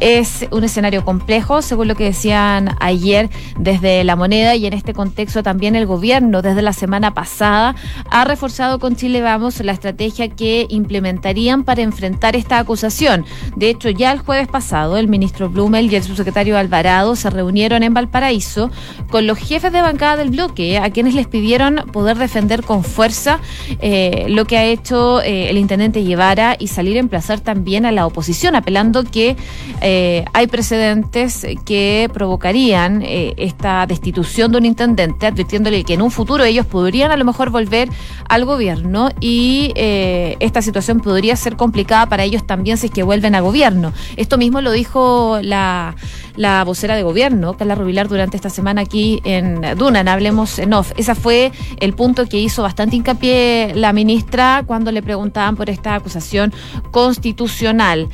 Es 0.00 0.46
un 0.50 0.64
escenario 0.64 1.04
complejo, 1.04 1.62
según 1.62 1.88
lo 1.88 1.94
que 1.94 2.04
decían 2.04 2.76
ayer 2.80 3.30
desde 3.58 4.04
la 4.04 4.16
moneda 4.16 4.54
y 4.54 4.66
en 4.66 4.72
este 4.72 4.92
contexto 4.92 5.42
también 5.42 5.76
el 5.76 5.86
gobierno 5.86 6.42
desde 6.42 6.62
la 6.62 6.72
semana 6.72 7.14
pasada 7.14 7.74
ha 8.10 8.24
reforzado 8.24 8.78
con 8.78 8.96
Chile 8.96 9.20
Vamos 9.20 9.60
la 9.60 9.72
estrategia 9.72 10.28
que 10.28 10.66
implementarían 10.68 11.64
para 11.64 11.82
enfrentar 11.82 12.36
esta 12.36 12.58
acusación. 12.58 13.24
De 13.56 13.70
hecho, 13.70 13.90
ya 13.90 14.12
el 14.12 14.18
jueves 14.18 14.48
pasado 14.48 14.96
el 14.96 15.08
ministro 15.08 15.48
Blumel 15.48 15.92
y 15.92 15.96
el 15.96 16.02
subsecretario 16.02 16.58
Alvarado 16.58 17.16
se 17.16 17.30
reunieron 17.30 17.82
en 17.82 17.94
Valparaíso 17.94 18.70
con 19.10 19.26
los 19.26 19.38
jefes 19.38 19.72
de 19.72 19.82
bancada 19.82 20.16
del 20.16 20.30
bloque, 20.30 20.78
a 20.78 20.90
quienes 20.90 21.14
les 21.14 21.26
pidieron 21.26 21.76
poder 21.92 22.18
defender 22.18 22.62
con 22.62 22.84
fuerza 22.84 23.40
eh, 23.80 24.26
lo 24.28 24.44
que 24.44 24.58
ha 24.58 24.63
hecho 24.64 25.20
eh, 25.22 25.50
el 25.50 25.58
intendente 25.58 26.02
Guevara 26.02 26.56
y 26.58 26.68
salir 26.68 26.96
a 26.96 27.00
emplazar 27.00 27.40
también 27.40 27.86
a 27.86 27.92
la 27.92 28.06
oposición, 28.06 28.56
apelando 28.56 29.04
que 29.04 29.36
eh, 29.80 30.24
hay 30.32 30.46
precedentes 30.46 31.46
que 31.64 32.10
provocarían 32.12 33.02
esta 33.04 33.86
destitución 33.86 34.52
de 34.52 34.58
un 34.58 34.64
intendente, 34.64 35.26
advirtiéndole 35.26 35.84
que 35.84 35.94
en 35.94 36.02
un 36.02 36.10
futuro 36.10 36.44
ellos 36.44 36.66
podrían 36.66 37.10
a 37.10 37.16
lo 37.16 37.24
mejor 37.24 37.50
volver 37.50 37.88
al 38.28 38.44
gobierno 38.44 39.10
y 39.20 39.72
esta 39.74 40.62
situación 40.62 41.00
podría 41.00 41.36
ser 41.36 41.56
complicada 41.56 42.06
para 42.06 42.24
ellos 42.24 42.46
también 42.46 42.76
si 42.76 42.86
es 42.86 42.92
que 42.92 43.02
vuelven 43.02 43.34
a 43.34 43.40
gobierno. 43.40 43.92
Esto 44.16 44.38
mismo 44.38 44.60
lo 44.60 44.72
dijo 44.72 45.38
la, 45.42 45.96
la 46.36 46.64
vocera 46.64 46.96
de 46.96 47.02
gobierno, 47.02 47.56
Carla 47.56 47.74
Rubilar, 47.74 48.08
durante 48.08 48.36
esta 48.36 48.50
semana 48.50 48.82
aquí 48.82 49.20
en 49.24 49.62
Dunan, 49.76 50.08
hablemos 50.08 50.58
en 50.58 50.72
off. 50.74 50.92
Ese 50.96 51.14
fue 51.14 51.52
el 51.80 51.94
punto 51.94 52.26
que 52.26 52.38
hizo 52.38 52.62
bastante 52.62 52.96
hincapié 52.96 53.72
la 53.74 53.92
ministra 53.92 54.53
cuando 54.62 54.92
le 54.92 55.02
preguntaban 55.02 55.56
por 55.56 55.68
esta 55.68 55.94
acusación 55.94 56.52
constitucional. 56.90 58.08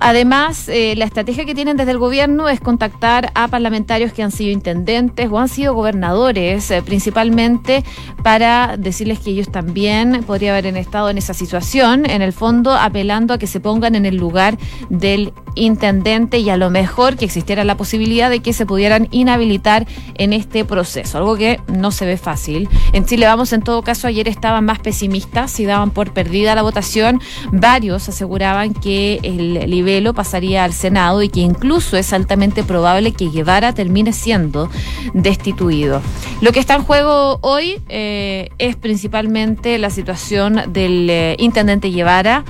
Además, 0.00 0.68
eh, 0.68 0.94
la 0.96 1.04
estrategia 1.04 1.44
que 1.44 1.54
tienen 1.54 1.76
desde 1.76 1.90
el 1.90 1.98
gobierno 1.98 2.48
es 2.48 2.58
contactar 2.58 3.30
a 3.34 3.48
parlamentarios 3.48 4.14
que 4.14 4.22
han 4.22 4.32
sido 4.32 4.50
intendentes 4.50 5.28
o 5.30 5.38
han 5.38 5.48
sido 5.48 5.74
gobernadores, 5.74 6.70
eh, 6.70 6.82
principalmente 6.82 7.84
para 8.22 8.76
decirles 8.78 9.20
que 9.20 9.30
ellos 9.30 9.52
también 9.52 10.24
podrían 10.26 10.56
haber 10.56 10.74
estado 10.78 11.10
en 11.10 11.18
esa 11.18 11.34
situación, 11.34 12.08
en 12.08 12.22
el 12.22 12.32
fondo 12.32 12.72
apelando 12.72 13.34
a 13.34 13.38
que 13.38 13.46
se 13.46 13.60
pongan 13.60 13.94
en 13.94 14.06
el 14.06 14.16
lugar 14.16 14.56
del 14.88 15.34
intendente 15.54 16.38
y 16.38 16.48
a 16.48 16.56
lo 16.56 16.70
mejor 16.70 17.16
que 17.16 17.24
existiera 17.24 17.64
la 17.64 17.76
posibilidad 17.76 18.30
de 18.30 18.40
que 18.40 18.52
se 18.52 18.64
pudieran 18.66 19.08
inhabilitar 19.10 19.86
en 20.16 20.32
este 20.32 20.64
proceso, 20.64 21.18
algo 21.18 21.36
que 21.36 21.60
no 21.66 21.90
se 21.90 22.06
ve 22.06 22.16
fácil. 22.16 22.68
En 22.92 23.04
Chile 23.04 23.26
vamos, 23.26 23.52
en 23.52 23.62
todo 23.62 23.82
caso, 23.82 24.06
ayer 24.06 24.28
estaban 24.28 24.64
más 24.64 24.78
pesimistas 24.78 25.58
y 25.60 25.66
daban 25.66 25.90
por 25.90 26.12
perdida 26.12 26.54
la 26.54 26.62
votación. 26.62 27.20
Varios 27.52 28.08
aseguraban 28.08 28.72
que 28.72 29.20
el 29.22 29.74
pasaría 30.14 30.64
al 30.64 30.72
Senado 30.72 31.22
y 31.22 31.28
que 31.28 31.40
incluso 31.40 31.96
es 31.96 32.12
altamente 32.12 32.62
probable 32.62 33.12
que 33.12 33.28
Guevara 33.28 33.72
termine 33.72 34.12
siendo 34.12 34.68
destituido. 35.14 36.00
Lo 36.40 36.52
que 36.52 36.60
está 36.60 36.74
en 36.74 36.82
juego 36.82 37.38
hoy 37.42 37.80
eh, 37.88 38.50
es 38.58 38.76
principalmente 38.76 39.78
la 39.78 39.90
situación 39.90 40.60
del 40.72 41.08
eh, 41.10 41.36
intendente 41.38 41.90
Guevara. 41.90 42.44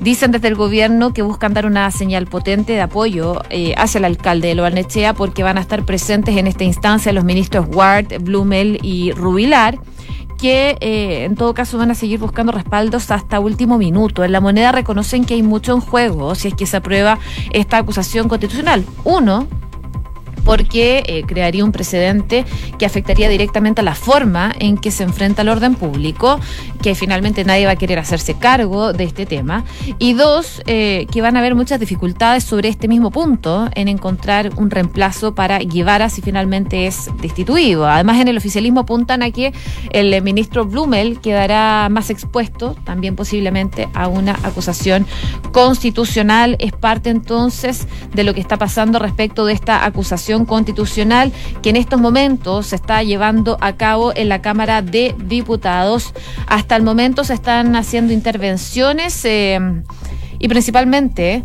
Dicen 0.00 0.30
desde 0.30 0.48
el 0.48 0.54
gobierno 0.54 1.12
que 1.12 1.22
buscan 1.22 1.52
dar 1.52 1.66
una 1.66 1.90
señal 1.90 2.26
potente 2.26 2.72
de 2.72 2.80
apoyo 2.80 3.42
eh, 3.50 3.74
hacia 3.76 3.98
el 3.98 4.06
alcalde 4.06 4.48
de 4.48 4.54
Loarnechea 4.54 5.12
porque 5.12 5.42
van 5.42 5.58
a 5.58 5.60
estar 5.60 5.84
presentes 5.84 6.36
en 6.36 6.46
esta 6.46 6.64
instancia 6.64 7.12
los 7.12 7.24
ministros 7.24 7.66
Ward, 7.70 8.06
Blumel 8.20 8.78
y 8.82 9.12
Rubilar 9.12 9.78
que 10.40 10.76
eh, 10.80 11.24
en 11.24 11.36
todo 11.36 11.54
caso 11.54 11.78
van 11.78 11.90
a 11.90 11.94
seguir 11.94 12.18
buscando 12.18 12.52
respaldos 12.52 13.10
hasta 13.10 13.40
último 13.40 13.78
minuto. 13.78 14.24
En 14.24 14.32
la 14.32 14.40
moneda 14.40 14.72
reconocen 14.72 15.24
que 15.24 15.34
hay 15.34 15.42
mucho 15.42 15.74
en 15.74 15.80
juego 15.80 16.34
si 16.34 16.48
es 16.48 16.54
que 16.54 16.66
se 16.66 16.78
aprueba 16.78 17.18
esta 17.52 17.78
acusación 17.78 18.28
constitucional. 18.28 18.84
Uno, 19.04 19.46
porque 20.44 21.02
eh, 21.06 21.24
crearía 21.26 21.64
un 21.64 21.72
precedente 21.72 22.44
que 22.78 22.86
afectaría 22.86 23.28
directamente 23.28 23.80
a 23.80 23.84
la 23.84 23.94
forma 23.94 24.52
en 24.58 24.76
que 24.76 24.90
se 24.90 25.02
enfrenta 25.02 25.42
el 25.42 25.48
orden 25.48 25.74
público, 25.74 26.40
que 26.82 26.94
finalmente 26.94 27.44
nadie 27.44 27.66
va 27.66 27.72
a 27.72 27.76
querer 27.76 27.98
hacerse 27.98 28.34
cargo 28.34 28.92
de 28.92 29.04
este 29.04 29.26
tema. 29.26 29.64
Y 29.98 30.14
dos, 30.14 30.62
eh, 30.66 31.06
que 31.10 31.22
van 31.22 31.36
a 31.36 31.40
haber 31.40 31.54
muchas 31.54 31.80
dificultades 31.80 32.44
sobre 32.44 32.68
este 32.68 32.88
mismo 32.88 33.10
punto 33.10 33.68
en 33.74 33.88
encontrar 33.88 34.50
un 34.56 34.70
reemplazo 34.70 35.34
para 35.34 35.58
Guevara 35.58 36.08
si 36.08 36.22
finalmente 36.22 36.86
es 36.86 37.10
destituido. 37.20 37.88
Además, 37.88 38.20
en 38.20 38.28
el 38.28 38.36
oficialismo 38.36 38.80
apuntan 38.80 39.22
a 39.22 39.30
que 39.30 39.52
el 39.90 40.20
ministro 40.22 40.64
Blumel 40.64 41.20
quedará 41.20 41.88
más 41.90 42.10
expuesto, 42.10 42.76
también 42.84 43.16
posiblemente, 43.16 43.88
a 43.94 44.08
una 44.08 44.38
acusación 44.42 45.06
constitucional. 45.52 46.56
Es 46.58 46.72
parte 46.72 47.10
entonces 47.10 47.86
de 48.14 48.24
lo 48.24 48.34
que 48.34 48.40
está 48.40 48.56
pasando 48.56 48.98
respecto 48.98 49.44
de 49.44 49.52
esta 49.52 49.84
acusación 49.84 50.29
constitucional 50.46 51.32
que 51.62 51.70
en 51.70 51.76
estos 51.76 52.00
momentos 52.00 52.68
se 52.68 52.76
está 52.76 53.02
llevando 53.02 53.58
a 53.60 53.76
cabo 53.76 54.12
en 54.14 54.28
la 54.28 54.40
Cámara 54.40 54.82
de 54.82 55.14
Diputados. 55.18 56.14
Hasta 56.46 56.76
el 56.76 56.82
momento 56.82 57.24
se 57.24 57.34
están 57.34 57.76
haciendo 57.76 58.12
intervenciones 58.12 59.24
eh, 59.24 59.58
y 60.38 60.48
principalmente 60.48 61.44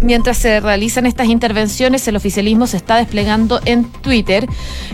Mientras 0.00 0.36
se 0.36 0.60
realizan 0.60 1.06
estas 1.06 1.28
intervenciones, 1.28 2.06
el 2.08 2.16
oficialismo 2.16 2.66
se 2.66 2.76
está 2.76 2.96
desplegando 2.96 3.60
en 3.64 3.84
Twitter 3.84 4.46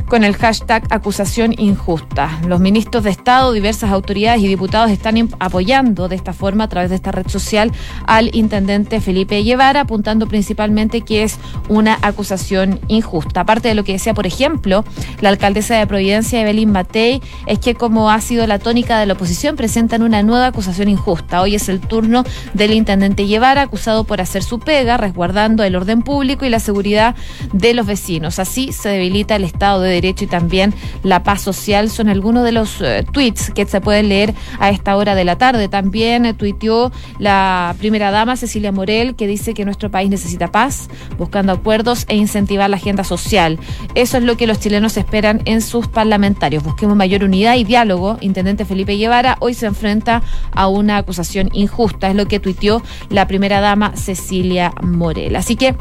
con 0.09 0.23
el 0.23 0.37
hashtag 0.37 0.85
acusación 0.91 1.53
injusta. 1.59 2.41
Los 2.47 2.61
ministros 2.61 3.03
de 3.05 3.11
Estado, 3.11 3.53
diversas 3.53 3.91
autoridades 3.91 4.41
y 4.43 4.47
diputados 4.47 4.91
están 4.91 5.29
apoyando 5.41 6.09
de 6.09 6.17
esta 6.17 6.33
forma 6.33 6.65
a 6.65 6.69
través 6.69 6.91
de 6.91 6.97
esta 6.97 7.11
red 7.13 7.27
social 7.29 7.73
al 8.07 8.35
intendente 8.37 9.01
Felipe 9.01 9.43
Guevara, 9.43 9.81
apuntando 9.81 10.29
principalmente 10.29 11.01
que 11.01 11.25
es 11.25 11.39
una 11.69 11.99
acusación 12.03 12.79
injusta. 12.87 13.41
Aparte 13.41 13.69
de 13.69 13.75
lo 13.75 13.85
que 13.85 13.93
decía, 13.93 14.15
por 14.15 14.27
ejemplo, 14.27 14.85
la 15.21 15.31
alcaldesa 15.31 15.77
de 15.77 15.87
Providencia, 15.87 16.41
Evelyn 16.41 16.71
Matei, 16.71 17.21
es 17.47 17.59
que 17.59 17.75
como 17.75 18.11
ha 18.11 18.21
sido 18.21 18.47
la 18.47 18.59
tónica 18.59 18.99
de 19.01 19.07
la 19.07 19.15
oposición, 19.15 19.57
presentan 19.57 20.03
una 20.03 20.23
nueva 20.23 20.47
acusación 20.47 20.89
injusta. 20.89 21.41
Hoy 21.41 21.57
es 21.57 21.69
el 21.69 21.81
turno 21.81 22.25
del 22.55 22.73
intendente 22.73 23.25
Guevara, 23.25 23.63
acusado 23.63 24.05
por 24.05 24.21
hacer 24.21 24.43
su 24.43 24.61
pega 24.61 24.90
resguardando 24.97 25.63
el 25.63 25.77
orden 25.77 26.03
público 26.03 26.45
y 26.45 26.49
la 26.49 26.61
seguridad 26.61 27.15
de 27.53 27.75
los 27.75 27.87
vecinos. 27.87 28.39
Así 28.39 28.73
se 28.73 28.89
debilita 28.89 29.37
el 29.37 29.45
Estado 29.45 29.81
de 29.81 29.91
Derecho 29.91 30.25
y 30.25 30.29
también 30.29 30.75
la 31.03 31.23
paz 31.23 31.43
social. 31.43 31.91
Son 31.91 32.09
algunos 32.09 32.45
de 32.45 32.53
los 32.53 32.81
eh, 32.81 33.05
tweets 33.13 33.51
que 33.51 33.67
se 33.67 33.81
pueden 33.81 34.09
leer 34.09 34.35
a 34.59 34.71
esta 34.71 34.97
hora 34.97 35.15
de 35.15 35.25
la 35.25 35.37
tarde. 35.37 35.69
También 35.69 36.27
eh, 36.27 36.35
tuiteó 36.35 36.93
la 37.19 37.75
primera 37.79 38.11
dama 38.11 38.37
Cecilia 38.37 38.73
Morel 38.73 39.15
que 39.15 39.27
dice 39.27 39.55
que 39.55 39.65
nuestro 39.65 39.91
país 39.91 40.11
necesita 40.11 40.49
paz, 40.49 40.89
buscando 41.19 41.53
acuerdos 41.53 42.05
e 42.09 42.17
incentivar 42.17 42.71
la 42.71 42.77
agenda 42.77 43.05
social. 43.05 43.59
Eso 43.95 44.19
es 44.19 44.25
lo 44.25 44.37
que 44.37 44.47
los 44.47 44.61
chilenos 44.61 44.97
esperan 44.97 45.43
en 45.45 45.63
sus 45.63 45.89
parlamentarios. 45.89 46.63
Busquemos 46.63 46.97
mayor 46.97 47.25
unidad 47.25 47.57
y 47.57 47.65
diálogo. 47.65 48.19
Intendente 48.21 48.65
Felipe 48.65 48.97
Guevara 48.97 49.37
hoy 49.41 49.55
se 49.55 49.67
enfrenta 49.67 50.23
a 50.53 50.69
una 50.69 50.97
acusación 50.97 51.51
injusta. 51.53 52.09
Es 52.09 52.15
lo 52.15 52.27
que 52.27 52.41
tuiteó 52.41 52.83
la 53.09 53.27
primera 53.27 53.61
dama 53.61 53.93
Cecilia 53.97 54.73
Morel. 54.83 55.37
Así 55.37 55.57
que 55.57 55.75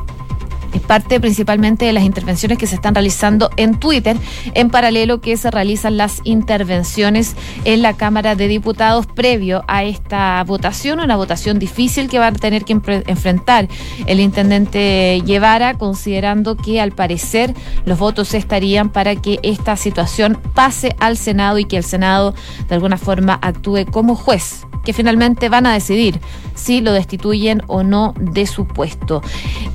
es 0.73 0.81
parte 0.81 1.19
principalmente 1.19 1.85
de 1.85 1.93
las 1.93 2.03
intervenciones 2.03 2.57
que 2.57 2.67
se 2.67 2.75
están 2.75 2.95
realizando 2.95 3.49
en 3.57 3.79
Twitter, 3.79 4.17
en 4.53 4.69
paralelo 4.69 5.21
que 5.21 5.38
se 5.38 5.51
realizan 5.51 5.97
las 5.97 6.21
intervenciones 6.23 7.35
en 7.65 7.81
la 7.81 7.93
Cámara 7.93 8.35
de 8.35 8.47
Diputados 8.47 9.05
previo 9.07 9.63
a 9.67 9.83
esta 9.83 10.43
votación, 10.43 10.99
una 10.99 11.15
votación 11.15 11.59
difícil 11.59 12.09
que 12.09 12.19
va 12.19 12.27
a 12.27 12.31
tener 12.31 12.65
que 12.65 12.73
enfrentar 12.73 13.67
el 14.05 14.19
intendente 14.19 15.21
Guevara, 15.25 15.75
considerando 15.75 16.55
que 16.55 16.81
al 16.81 16.91
parecer 16.91 17.53
los 17.85 17.99
votos 17.99 18.33
estarían 18.33 18.89
para 18.89 19.15
que 19.15 19.39
esta 19.43 19.75
situación 19.75 20.39
pase 20.53 20.95
al 20.99 21.17
Senado 21.17 21.59
y 21.59 21.65
que 21.65 21.77
el 21.77 21.83
Senado 21.83 22.33
de 22.67 22.75
alguna 22.75 22.97
forma 22.97 23.39
actúe 23.41 23.85
como 23.91 24.15
juez 24.15 24.65
que 24.83 24.93
finalmente 24.93 25.49
van 25.49 25.65
a 25.65 25.73
decidir 25.73 26.19
si 26.55 26.81
lo 26.81 26.93
destituyen 26.93 27.61
o 27.67 27.83
no 27.83 28.13
de 28.19 28.47
su 28.47 28.65
puesto. 28.65 29.21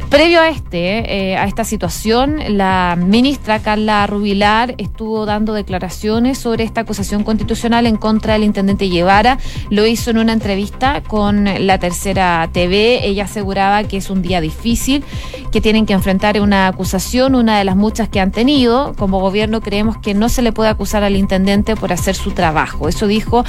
Previo 0.08 0.40
a 0.40 0.48
este, 0.48 0.83
eh, 0.86 1.36
a 1.36 1.46
esta 1.46 1.64
situación, 1.64 2.38
la 2.56 2.96
ministra 3.00 3.60
Carla 3.60 4.06
Rubilar 4.06 4.74
estuvo 4.76 5.24
dando 5.24 5.54
declaraciones 5.54 6.38
sobre 6.38 6.64
esta 6.64 6.82
acusación 6.82 7.24
constitucional 7.24 7.86
en 7.86 7.96
contra 7.96 8.34
del 8.34 8.44
intendente 8.44 8.88
Guevara. 8.88 9.38
Lo 9.70 9.86
hizo 9.86 10.10
en 10.10 10.18
una 10.18 10.32
entrevista 10.32 11.02
con 11.02 11.48
la 11.66 11.78
tercera 11.78 12.48
TV. 12.52 13.06
Ella 13.06 13.24
aseguraba 13.24 13.84
que 13.84 13.96
es 13.96 14.10
un 14.10 14.20
día 14.20 14.40
difícil, 14.40 15.02
que 15.50 15.60
tienen 15.60 15.86
que 15.86 15.94
enfrentar 15.94 16.40
una 16.40 16.68
acusación, 16.68 17.34
una 17.34 17.58
de 17.58 17.64
las 17.64 17.76
muchas 17.76 18.08
que 18.08 18.20
han 18.20 18.30
tenido. 18.30 18.94
Como 18.98 19.20
gobierno 19.20 19.62
creemos 19.62 19.96
que 19.98 20.12
no 20.12 20.28
se 20.28 20.42
le 20.42 20.52
puede 20.52 20.68
acusar 20.68 21.02
al 21.02 21.16
intendente 21.16 21.76
por 21.76 21.92
hacer 21.92 22.14
su 22.14 22.32
trabajo. 22.32 22.88
Eso 22.88 23.06
dijo 23.06 23.44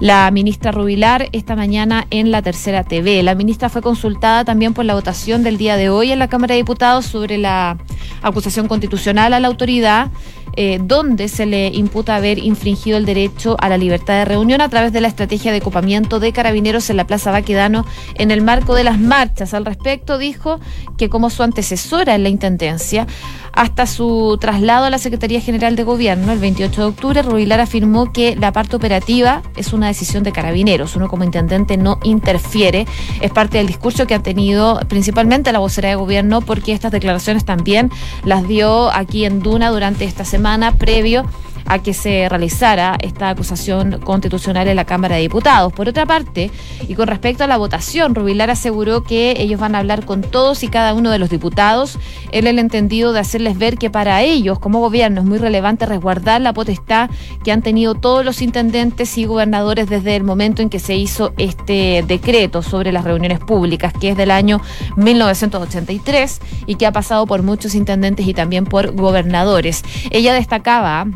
la 0.00 0.30
ministra 0.32 0.72
Rubilar 0.72 1.28
esta 1.32 1.54
mañana 1.54 2.06
en 2.10 2.30
la 2.30 2.42
tercera 2.42 2.82
TV. 2.82 3.22
La 3.22 3.34
ministra 3.34 3.68
fue 3.68 3.80
consultada 3.80 4.44
también 4.44 4.74
por 4.74 4.84
la 4.84 4.94
votación 4.94 5.44
del 5.44 5.56
día 5.56 5.76
de 5.76 5.88
hoy 5.88 6.10
en 6.10 6.18
la 6.18 6.28
Cámara 6.28 6.54
de 6.54 6.62
Diputados 6.62 6.79
sobre 7.02 7.38
la 7.38 7.76
acusación 8.22 8.68
constitucional 8.68 9.32
a 9.32 9.40
la 9.40 9.48
autoridad 9.48 10.10
eh, 10.56 10.80
donde 10.82 11.28
se 11.28 11.46
le 11.46 11.68
imputa 11.68 12.16
haber 12.16 12.38
infringido 12.38 12.98
el 12.98 13.06
derecho 13.06 13.56
a 13.60 13.68
la 13.68 13.78
libertad 13.78 14.14
de 14.14 14.24
reunión 14.24 14.60
a 14.60 14.68
través 14.68 14.92
de 14.92 15.00
la 15.00 15.06
estrategia 15.06 15.52
de 15.52 15.60
copamiento 15.60 16.18
de 16.18 16.32
carabineros 16.32 16.90
en 16.90 16.96
la 16.96 17.06
Plaza 17.06 17.30
Baquedano 17.30 17.86
en 18.16 18.32
el 18.32 18.42
marco 18.42 18.74
de 18.74 18.82
las 18.82 18.98
marchas. 18.98 19.54
Al 19.54 19.64
respecto, 19.64 20.18
dijo 20.18 20.58
que 20.98 21.08
como 21.08 21.30
su 21.30 21.44
antecesora 21.44 22.16
en 22.16 22.24
la 22.24 22.30
Intendencia, 22.30 23.06
hasta 23.52 23.86
su 23.86 24.38
traslado 24.40 24.86
a 24.86 24.90
la 24.90 24.98
Secretaría 24.98 25.40
General 25.40 25.76
de 25.76 25.84
Gobierno 25.84 26.32
el 26.32 26.38
28 26.38 26.80
de 26.80 26.86
octubre, 26.86 27.22
Rubilar 27.22 27.60
afirmó 27.60 28.12
que 28.12 28.36
la 28.36 28.52
parte 28.52 28.76
operativa 28.76 29.42
es 29.56 29.72
una 29.72 29.86
decisión 29.86 30.24
de 30.24 30.32
carabineros. 30.32 30.96
Uno 30.96 31.08
como 31.08 31.24
intendente 31.24 31.76
no 31.76 31.98
interfiere. 32.02 32.86
Es 33.20 33.30
parte 33.30 33.58
del 33.58 33.66
discurso 33.66 34.06
que 34.06 34.14
ha 34.14 34.22
tenido 34.22 34.80
principalmente 34.88 35.52
la 35.52 35.58
vocera 35.60 35.88
de 35.88 35.94
gobierno 35.94 36.40
porque 36.40 36.72
estas 36.72 36.92
declaraciones 36.92 37.44
también 37.44 37.90
las 38.24 38.46
dio 38.46 38.90
aquí 38.92 39.24
en 39.24 39.40
Duna 39.40 39.70
durante 39.70 40.04
esta 40.04 40.24
semana 40.24 40.72
previo 40.72 41.24
a 41.70 41.78
que 41.78 41.94
se 41.94 42.28
realizara 42.28 42.98
esta 43.00 43.28
acusación 43.28 44.00
constitucional 44.00 44.66
en 44.66 44.74
la 44.74 44.84
Cámara 44.84 45.14
de 45.14 45.22
Diputados. 45.22 45.72
Por 45.72 45.88
otra 45.88 46.04
parte, 46.04 46.50
y 46.88 46.96
con 46.96 47.06
respecto 47.06 47.44
a 47.44 47.46
la 47.46 47.58
votación, 47.58 48.16
Rubilar 48.16 48.50
aseguró 48.50 49.04
que 49.04 49.36
ellos 49.38 49.60
van 49.60 49.76
a 49.76 49.78
hablar 49.78 50.04
con 50.04 50.22
todos 50.22 50.64
y 50.64 50.68
cada 50.68 50.94
uno 50.94 51.12
de 51.12 51.20
los 51.20 51.30
diputados 51.30 51.96
en 52.32 52.48
el 52.48 52.58
entendido 52.58 53.12
de 53.12 53.20
hacerles 53.20 53.56
ver 53.56 53.78
que 53.78 53.88
para 53.88 54.22
ellos, 54.22 54.58
como 54.58 54.80
gobierno, 54.80 55.20
es 55.20 55.26
muy 55.26 55.38
relevante 55.38 55.86
resguardar 55.86 56.40
la 56.40 56.52
potestad 56.52 57.08
que 57.44 57.52
han 57.52 57.62
tenido 57.62 57.94
todos 57.94 58.24
los 58.24 58.42
intendentes 58.42 59.16
y 59.16 59.24
gobernadores 59.24 59.88
desde 59.88 60.16
el 60.16 60.24
momento 60.24 60.62
en 60.62 60.70
que 60.70 60.80
se 60.80 60.96
hizo 60.96 61.34
este 61.38 62.04
decreto 62.04 62.62
sobre 62.62 62.90
las 62.90 63.04
reuniones 63.04 63.38
públicas, 63.38 63.92
que 63.92 64.08
es 64.08 64.16
del 64.16 64.32
año 64.32 64.60
1983 64.96 66.40
y 66.66 66.74
que 66.74 66.86
ha 66.86 66.92
pasado 66.92 67.26
por 67.26 67.44
muchos 67.44 67.76
intendentes 67.76 68.26
y 68.26 68.34
también 68.34 68.64
por 68.64 68.92
gobernadores. 68.92 69.84
Ella 70.10 70.34
destacaba 70.34 71.06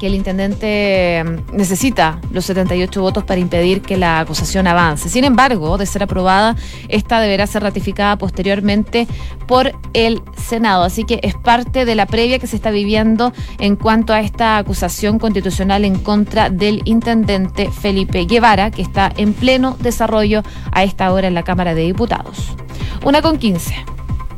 que 0.00 0.06
el 0.06 0.14
intendente 0.14 1.22
necesita 1.52 2.18
los 2.32 2.46
78 2.46 3.02
votos 3.02 3.22
para 3.22 3.38
impedir 3.38 3.82
que 3.82 3.98
la 3.98 4.20
acusación 4.20 4.66
avance. 4.66 5.10
Sin 5.10 5.24
embargo, 5.24 5.76
de 5.76 5.84
ser 5.84 6.02
aprobada, 6.02 6.56
esta 6.88 7.20
deberá 7.20 7.46
ser 7.46 7.62
ratificada 7.62 8.16
posteriormente 8.16 9.06
por 9.46 9.72
el 9.92 10.22
Senado. 10.42 10.84
Así 10.84 11.04
que 11.04 11.20
es 11.22 11.34
parte 11.34 11.84
de 11.84 11.94
la 11.94 12.06
previa 12.06 12.38
que 12.38 12.46
se 12.46 12.56
está 12.56 12.70
viviendo 12.70 13.34
en 13.58 13.76
cuanto 13.76 14.14
a 14.14 14.20
esta 14.20 14.56
acusación 14.56 15.18
constitucional 15.18 15.84
en 15.84 15.98
contra 15.98 16.48
del 16.48 16.80
intendente 16.86 17.70
Felipe 17.70 18.24
Guevara, 18.24 18.70
que 18.70 18.80
está 18.80 19.12
en 19.18 19.34
pleno 19.34 19.76
desarrollo 19.80 20.42
a 20.72 20.82
esta 20.82 21.12
hora 21.12 21.28
en 21.28 21.34
la 21.34 21.42
Cámara 21.42 21.74
de 21.74 21.82
Diputados. 21.82 22.56
Una 23.04 23.20
con 23.20 23.36
15. 23.36 23.84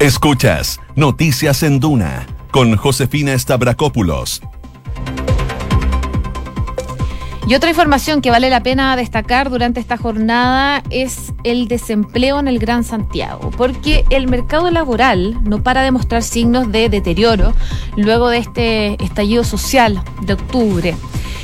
Escuchas 0.01 0.81
Noticias 0.97 1.63
en 1.63 1.79
Duna 1.79 2.27
con 2.51 2.77
Josefina 2.77 3.39
Stavrakopoulos 3.39 4.43
y 7.47 7.55
otra 7.55 7.71
información 7.71 8.23
que 8.23 8.31
vale 8.31 8.51
la 8.51 8.63
pena 8.63 8.95
destacar 8.97 9.51
durante 9.51 9.81
esta 9.81 9.97
jornada 9.97 10.83
es 10.91 11.33
el 11.43 11.67
desempleo 11.67 12.39
en 12.39 12.47
el 12.47 12.59
Gran 12.59 12.85
Santiago, 12.85 13.51
porque 13.57 14.05
el 14.11 14.29
mercado 14.29 14.71
laboral 14.71 15.39
no 15.43 15.63
para 15.63 15.83
de 15.83 15.91
mostrar 15.91 16.23
signos 16.23 16.71
de 16.71 16.89
deterioro 16.89 17.53
luego 17.97 18.29
de 18.29 18.39
este 18.39 19.03
estallido 19.03 19.43
social 19.43 20.03
de 20.23 20.35
octubre. 20.35 20.95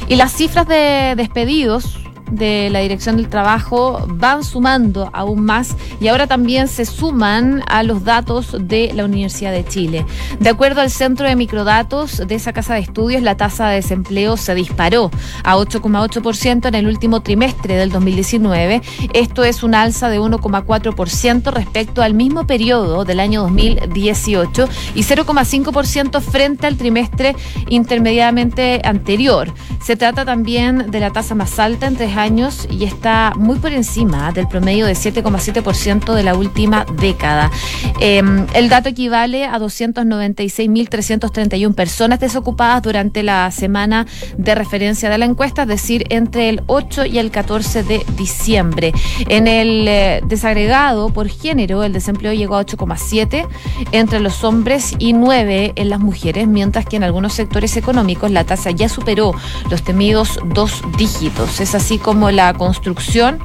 Y 0.08 0.16
las 0.16 0.32
cifras 0.32 0.68
de 0.68 1.14
despedidos 1.16 1.98
de 2.30 2.70
la 2.70 2.80
Dirección 2.80 3.16
del 3.16 3.28
Trabajo 3.28 4.04
van 4.08 4.44
sumando 4.44 5.11
aún 5.12 5.44
más 5.44 5.76
y 6.00 6.08
ahora 6.08 6.26
también 6.26 6.68
se 6.68 6.85
suman 6.85 7.62
a 7.68 7.82
los 7.82 8.04
datos 8.04 8.56
de 8.58 8.92
la 8.94 9.04
Universidad 9.04 9.52
de 9.52 9.64
Chile. 9.64 10.06
De 10.40 10.50
acuerdo 10.50 10.80
al 10.80 10.90
Centro 10.90 11.26
de 11.26 11.37
Microdatos 11.37 12.23
de 12.26 12.35
esa 12.35 12.52
casa 12.52 12.75
de 12.75 12.80
estudios, 12.80 13.23
la 13.23 13.37
tasa 13.37 13.68
de 13.68 13.76
desempleo 13.76 14.37
se 14.37 14.54
disparó 14.54 15.11
a 15.44 15.56
8,8% 15.56 16.68
en 16.68 16.75
el 16.75 16.87
último 16.87 17.20
trimestre 17.20 17.76
del 17.76 17.90
2019. 17.90 18.82
Esto 19.12 19.44
es 19.44 19.62
un 19.62 19.75
alza 19.75 20.08
de 20.08 20.20
1,4% 20.20 21.52
respecto 21.52 22.02
al 22.02 22.14
mismo 22.14 22.47
periodo 22.47 23.04
del 23.04 23.20
año 23.20 23.42
2018 23.42 24.68
y 24.94 25.02
0,5% 25.02 26.20
frente 26.20 26.66
al 26.66 26.76
trimestre 26.76 27.37
intermediadamente 27.68 28.80
anterior. 28.85 29.52
Se 29.82 29.97
trata 29.97 30.25
también 30.25 30.90
de 30.90 31.00
la 31.00 31.11
tasa 31.11 31.35
más 31.35 31.58
alta 31.58 31.87
entre 31.87 32.06
años 32.18 32.66
y 32.70 32.84
está 32.84 33.32
muy 33.37 33.58
por 33.58 33.72
encima 33.72 34.32
del 34.32 34.48
promedio 34.48 34.87
de 34.87 34.94
7,7% 34.94 36.14
de 36.14 36.22
la 36.22 36.35
última 36.35 36.87
década. 37.00 37.50
Em, 38.00 38.46
el 38.54 38.68
dato 38.68 38.88
equivale 38.88 39.46
a 39.46 39.59
296.331 39.59 41.74
personas 41.74 42.20
desocupadas 42.20 42.83
durante 42.83 43.22
la 43.22 43.50
semana 43.50 44.07
de 44.37 44.54
referencia 44.54 45.09
de 45.11 45.18
la 45.18 45.24
encuesta, 45.24 45.62
es 45.62 45.68
decir, 45.68 46.04
entre 46.11 46.48
el 46.48 46.62
8 46.66 47.07
y 47.07 47.18
el 47.18 47.31
14 47.31 47.83
de 47.83 48.04
diciembre. 48.16 48.92
En 49.28 49.46
el 49.46 49.87
eh, 49.88 50.20
desagregado 50.26 51.11
por 51.11 51.28
género, 51.28 51.85
el 51.85 51.92
desempleo 51.92 52.33
llegó 52.33 52.57
a 52.57 52.64
8,7 52.64 53.46
entre 53.92 54.20
los 54.20 54.44
hombres 54.44 54.94
y 54.98 55.12
9 55.12 55.72
en 55.76 55.88
las 55.88 56.00
mujeres, 56.00 56.48
mientras 56.48 56.87
que 56.87 56.96
en 56.96 57.04
algunos 57.04 57.35
sectores 57.35 57.76
económicos 57.76 58.31
la 58.31 58.44
tasa 58.44 58.70
ya 58.70 58.88
superó 58.88 59.35
los 59.70 59.83
temidos 59.83 60.40
dos 60.54 60.83
dígitos. 60.96 61.61
Es 61.61 61.74
así 61.74 61.98
como 61.98 62.08
la 62.14 62.55
construcción, 62.55 63.40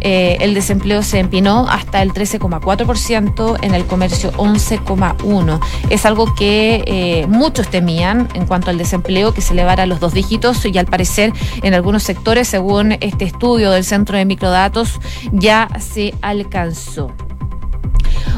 eh, 0.00 0.36
el 0.40 0.54
desempleo 0.54 1.02
se 1.02 1.18
empinó 1.18 1.66
hasta 1.68 2.02
el 2.02 2.12
13,4%, 2.12 3.58
en 3.62 3.74
el 3.74 3.84
comercio 3.84 4.32
11,1%. 4.32 5.60
Es 5.90 6.06
algo 6.06 6.34
que 6.34 6.84
eh, 6.86 7.26
muchos 7.28 7.68
temían 7.68 8.28
en 8.34 8.46
cuanto 8.46 8.70
al 8.70 8.78
desempleo, 8.78 9.34
que 9.34 9.40
se 9.40 9.52
elevara 9.52 9.82
a 9.82 9.86
los 9.86 10.00
dos 10.00 10.14
dígitos 10.14 10.64
y 10.64 10.78
al 10.78 10.86
parecer 10.86 11.32
en 11.62 11.74
algunos 11.74 12.02
sectores, 12.02 12.48
según 12.48 12.92
este 13.00 13.24
estudio 13.24 13.70
del 13.70 13.84
Centro 13.84 14.16
de 14.16 14.24
Microdatos, 14.24 15.00
ya 15.32 15.68
se 15.80 16.14
alcanzó. 16.22 17.12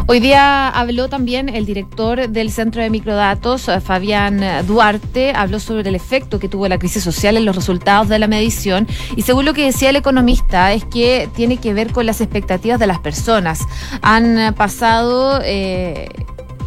Hoy 0.06 0.20
día 0.20 0.68
habló 0.68 1.08
también 1.08 1.48
el 1.48 1.66
director 1.66 2.28
del 2.28 2.50
Centro 2.50 2.82
de 2.82 2.90
Microdatos, 2.90 3.68
eh, 3.68 3.80
Fabián 3.80 4.42
Duarte, 4.66 5.32
habló 5.34 5.60
sobre 5.60 5.88
el 5.88 5.94
efecto 5.94 6.38
que 6.38 6.48
tuvo 6.48 6.66
la 6.68 6.78
crisis 6.78 7.02
social 7.04 7.36
en 7.36 7.44
los 7.44 7.54
resultados 7.54 8.08
de 8.08 8.18
la 8.18 8.26
medición 8.26 8.88
y 9.14 9.22
según 9.22 9.44
lo 9.44 9.54
que 9.54 9.64
decía 9.64 9.90
el 9.90 9.96
economista 9.96 10.72
es 10.72 10.84
que 10.84 11.28
tiene 11.34 11.58
que 11.58 11.74
ver 11.74 11.92
con 11.92 12.06
las 12.06 12.20
expectativas 12.20 12.78
de 12.80 12.86
las 12.86 12.98
personas. 12.98 13.60
Han 14.02 14.54
pasado... 14.54 15.40
Eh, 15.44 16.08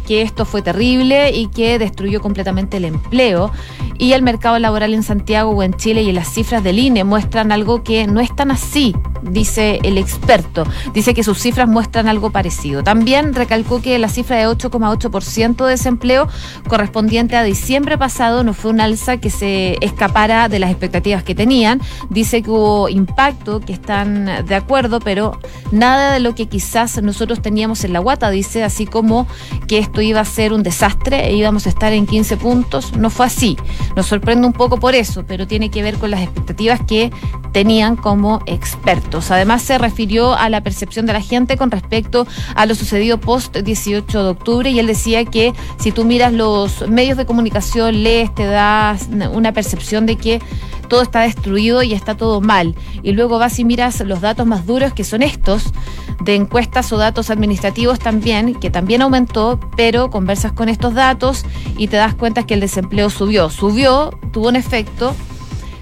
que 0.04 0.22
esto 0.22 0.44
fue 0.44 0.62
terrible 0.62 1.30
y 1.30 1.48
que 1.48 1.78
destruyó 1.78 2.20
completamente 2.20 2.76
el 2.76 2.84
empleo. 2.84 3.50
Y 3.96 4.12
el 4.12 4.22
mercado 4.22 4.58
laboral 4.58 4.92
en 4.92 5.02
Santiago 5.02 5.50
o 5.50 5.62
en 5.62 5.74
Chile 5.74 6.02
y 6.02 6.12
las 6.12 6.28
cifras 6.32 6.64
del 6.64 6.78
INE 6.78 7.04
muestran 7.04 7.52
algo 7.52 7.84
que 7.84 8.06
no 8.06 8.20
es 8.20 8.34
tan 8.34 8.50
así, 8.50 8.94
dice 9.22 9.78
el 9.84 9.98
experto. 9.98 10.64
Dice 10.92 11.14
que 11.14 11.22
sus 11.22 11.38
cifras 11.38 11.68
muestran 11.68 12.08
algo 12.08 12.30
parecido. 12.30 12.82
También 12.82 13.34
recalcó 13.34 13.80
que 13.80 13.98
la 13.98 14.08
cifra 14.08 14.36
de 14.36 14.48
8,8% 14.48 15.64
de 15.64 15.70
desempleo 15.70 16.28
correspondiente 16.68 17.36
a 17.36 17.44
diciembre 17.44 17.96
pasado 17.96 18.42
no 18.42 18.52
fue 18.52 18.72
un 18.72 18.80
alza 18.80 19.18
que 19.18 19.30
se 19.30 19.78
escapara 19.80 20.48
de 20.48 20.58
las 20.58 20.70
expectativas 20.70 21.22
que 21.22 21.34
tenían. 21.34 21.80
Dice 22.10 22.42
que 22.42 22.50
hubo 22.50 22.88
impacto, 22.88 23.60
que 23.60 23.72
están 23.72 24.44
de 24.46 24.54
acuerdo, 24.54 24.98
pero 25.00 25.38
nada 25.70 26.14
de 26.14 26.20
lo 26.20 26.34
que 26.34 26.46
quizás 26.46 27.00
nosotros 27.02 27.42
teníamos 27.42 27.84
en 27.84 27.92
la 27.92 28.00
guata, 28.00 28.30
dice, 28.30 28.64
así 28.64 28.86
como 28.86 29.26
que 29.68 29.78
iba 30.00 30.20
a 30.20 30.24
ser 30.24 30.52
un 30.52 30.62
desastre 30.62 31.26
e 31.26 31.34
íbamos 31.34 31.66
a 31.66 31.68
estar 31.68 31.92
en 31.92 32.06
15 32.06 32.36
puntos. 32.36 32.96
No 32.96 33.10
fue 33.10 33.26
así. 33.26 33.56
Nos 33.96 34.06
sorprende 34.06 34.46
un 34.46 34.52
poco 34.52 34.78
por 34.78 34.94
eso, 34.94 35.24
pero 35.26 35.46
tiene 35.46 35.70
que 35.70 35.82
ver 35.82 35.96
con 35.96 36.10
las 36.10 36.22
expectativas 36.22 36.80
que 36.86 37.10
tenían 37.52 37.96
como 37.96 38.40
expertos. 38.46 39.30
Además, 39.30 39.62
se 39.62 39.78
refirió 39.78 40.34
a 40.34 40.48
la 40.48 40.62
percepción 40.62 41.06
de 41.06 41.12
la 41.12 41.20
gente 41.20 41.56
con 41.56 41.70
respecto 41.70 42.26
a 42.54 42.66
lo 42.66 42.74
sucedido 42.74 43.18
post 43.18 43.56
18 43.56 44.24
de 44.24 44.30
octubre 44.30 44.70
y 44.70 44.78
él 44.78 44.86
decía 44.86 45.24
que 45.24 45.52
si 45.78 45.92
tú 45.92 46.04
miras 46.04 46.32
los 46.32 46.88
medios 46.88 47.16
de 47.16 47.26
comunicación, 47.26 48.02
lees, 48.02 48.34
te 48.34 48.44
das 48.44 49.08
una 49.32 49.52
percepción 49.52 50.06
de 50.06 50.16
que 50.16 50.40
todo 50.88 51.02
está 51.02 51.22
destruido 51.22 51.82
y 51.82 51.92
está 51.92 52.16
todo 52.16 52.40
mal. 52.40 52.74
Y 53.02 53.12
luego 53.12 53.38
vas 53.38 53.58
y 53.58 53.64
miras 53.64 54.00
los 54.00 54.20
datos 54.20 54.46
más 54.46 54.66
duros 54.66 54.92
que 54.92 55.04
son 55.04 55.22
estos, 55.22 55.72
de 56.20 56.34
encuestas 56.34 56.92
o 56.92 56.96
datos 56.96 57.30
administrativos 57.30 57.98
también, 57.98 58.54
que 58.54 58.70
también 58.70 59.02
aumentó, 59.02 59.58
pero 59.76 59.83
conversas 60.10 60.52
con 60.52 60.68
estos 60.68 60.94
datos 60.94 61.44
y 61.76 61.88
te 61.88 61.96
das 61.96 62.14
cuenta 62.14 62.46
que 62.46 62.54
el 62.54 62.60
desempleo 62.60 63.10
subió. 63.10 63.50
Subió, 63.50 64.10
tuvo 64.32 64.48
un 64.48 64.56
efecto, 64.56 65.14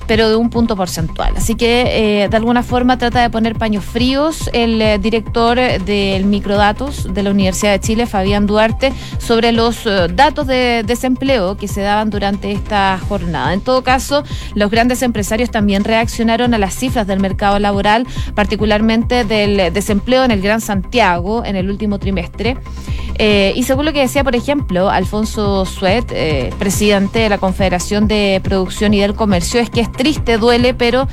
pero 0.06 0.28
de 0.28 0.36
un 0.36 0.50
punto 0.50 0.76
porcentual. 0.76 1.34
Así 1.36 1.54
que 1.54 2.28
de 2.30 2.36
alguna 2.36 2.62
forma 2.62 2.98
trata 2.98 3.22
de 3.22 3.30
poner 3.30 3.56
paños 3.56 3.84
fríos 3.84 4.50
el 4.52 5.00
director 5.00 5.58
del 5.58 6.24
Microdatos 6.24 7.12
de 7.12 7.22
la 7.22 7.30
Universidad 7.30 7.72
de 7.72 7.80
Chile, 7.80 8.06
Fabián 8.06 8.46
Duarte, 8.46 8.92
sobre 9.18 9.52
los 9.52 9.84
datos 10.14 10.46
de 10.46 10.82
desempleo 10.86 11.56
que 11.56 11.68
se 11.68 11.80
daban 11.80 12.10
durante 12.10 12.52
esta 12.52 12.98
jornada. 13.08 13.52
En 13.52 13.60
todo 13.60 13.82
caso, 13.82 14.24
los 14.54 14.70
grandes 14.70 15.02
empresarios 15.02 15.50
también 15.50 15.84
reaccionaron 15.84 16.54
a 16.54 16.58
las 16.58 16.74
cifras 16.74 17.06
del 17.06 17.20
mercado 17.20 17.58
laboral, 17.58 18.06
particularmente 18.34 19.24
del 19.24 19.72
desempleo 19.72 20.24
en 20.24 20.30
el 20.30 20.40
Gran 20.40 20.60
Santiago 20.60 21.44
en 21.44 21.56
el 21.56 21.70
último 21.70 21.98
trimestre. 21.98 22.56
Eh, 23.18 23.52
y 23.54 23.62
según 23.64 23.84
lo 23.84 23.92
que 23.92 24.00
decía, 24.00 24.24
por 24.24 24.34
ejemplo, 24.34 24.88
Alfonso 24.88 25.64
Suet, 25.66 26.10
eh, 26.12 26.50
presidente 26.58 27.20
de 27.20 27.28
la 27.28 27.38
Confederación 27.38 28.08
de 28.08 28.40
Producción 28.42 28.94
y 28.94 29.00
del 29.00 29.14
Comercio, 29.14 29.60
es 29.60 29.70
que 29.70 29.80
triste, 29.92 30.38
duele, 30.38 30.74
pero 30.74 31.08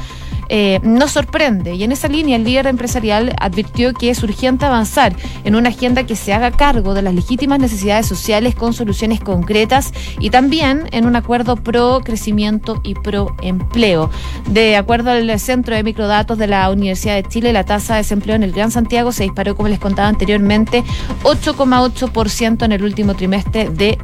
eh, 0.50 0.80
nos 0.82 1.12
sorprende. 1.12 1.76
Y 1.76 1.84
en 1.84 1.92
esa 1.92 2.08
línea, 2.08 2.36
el 2.36 2.44
líder 2.44 2.65
empresarial 2.65 3.36
advirtió 3.39 3.94
que 3.94 4.10
es 4.10 4.24
urgente 4.24 4.65
avanzar 4.65 5.15
en 5.44 5.56
una 5.56 5.70
agenda 5.70 6.06
que 6.06 6.15
se 6.15 6.34
haga 6.34 6.50
cargo 6.50 6.96
de 6.96 7.04
las 7.04 7.13
legítimas 7.13 7.60
necesidades 7.60 8.08
sociales 8.08 8.56
con 8.56 8.74
soluciones 8.74 9.20
concretas 9.20 9.94
y 10.20 10.32
también 10.32 10.89
en 10.92 11.06
un 11.06 11.15
acuerdo 11.15 11.56
pro 11.56 12.02
crecimiento 12.04 12.82
y 12.84 12.96
pro 12.96 13.36
empleo. 13.44 14.10
De 14.50 14.76
acuerdo 14.76 15.12
al 15.12 15.39
Centro 15.39 15.76
de 15.76 15.84
Microdatos 15.84 16.39
de 16.39 16.48
la 16.48 16.72
Universidad 16.72 17.15
de 17.15 17.24
Chile, 17.24 17.54
la 17.54 17.63
tasa 17.63 17.94
de 17.94 18.00
desempleo 18.00 18.36
en 18.36 18.44
el 18.44 18.52
Gran 18.52 18.72
Santiago 18.72 19.12
se 19.12 19.24
disparó, 19.24 19.56
como 19.56 19.70
les 19.70 19.80
contaba 19.80 20.08
anteriormente, 20.08 20.84
8,8% 21.24 22.65
en 22.65 22.72
el 22.72 22.84
último 22.84 23.13
trimestre 23.13 23.70
de 23.70 24.00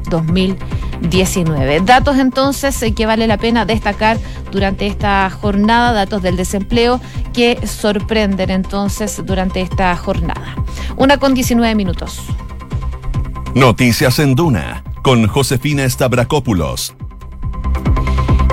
2019. 1.00 1.80
Datos 1.80 2.18
entonces 2.18 2.80
eh, 2.82 2.94
que 2.94 3.06
vale 3.06 3.26
la 3.26 3.38
pena 3.38 3.64
destacar 3.64 4.18
durante 4.50 4.86
esta 4.86 5.28
jornada, 5.30 5.92
datos 5.92 6.22
del 6.22 6.36
desempleo 6.36 7.00
que 7.32 7.66
sorprenden 7.66 8.50
entonces 8.50 9.22
durante 9.24 9.60
esta 9.60 9.94
jornada. 9.96 10.56
Una 10.96 11.18
con 11.18 11.34
19 11.34 11.74
minutos. 11.74 12.20
Noticias 13.54 14.18
en 14.18 14.34
Duna 14.34 14.84
con 15.02 15.26
Josefina 15.28 15.88
Stavrakopoulos. 15.88 16.94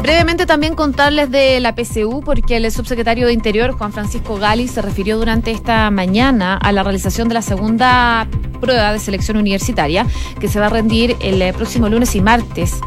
Brevemente 0.04 0.46
también 0.46 0.76
contarles 0.76 1.32
de 1.32 1.62
la 1.62 1.76
PCU 1.76 2.22
porque 2.26 2.58
el 2.58 2.70
subsecretario 2.74 3.26
de 3.26 3.32
Interior, 3.32 3.72
Juan 3.72 3.94
Francisco 3.94 4.36
Gali, 4.36 4.68
se 4.68 4.82
refirió 4.82 5.18
durante 5.18 5.52
esta 5.52 5.90
mañana 5.92 6.58
a 6.58 6.74
la 6.74 6.84
realización 6.84 7.30
de 7.30 7.36
la 7.36 7.42
segunda 7.42 8.28
prueba 8.60 8.92
de 8.92 9.00
selección 9.00 9.38
universitaria 9.38 10.06
que 10.42 10.50
se 10.50 10.60
va 10.60 10.66
a 10.66 10.70
rendir 10.70 11.16
el 11.22 11.54
próximo 11.54 11.88
lunes 11.88 12.16
y 12.16 12.22
martes 12.22 12.82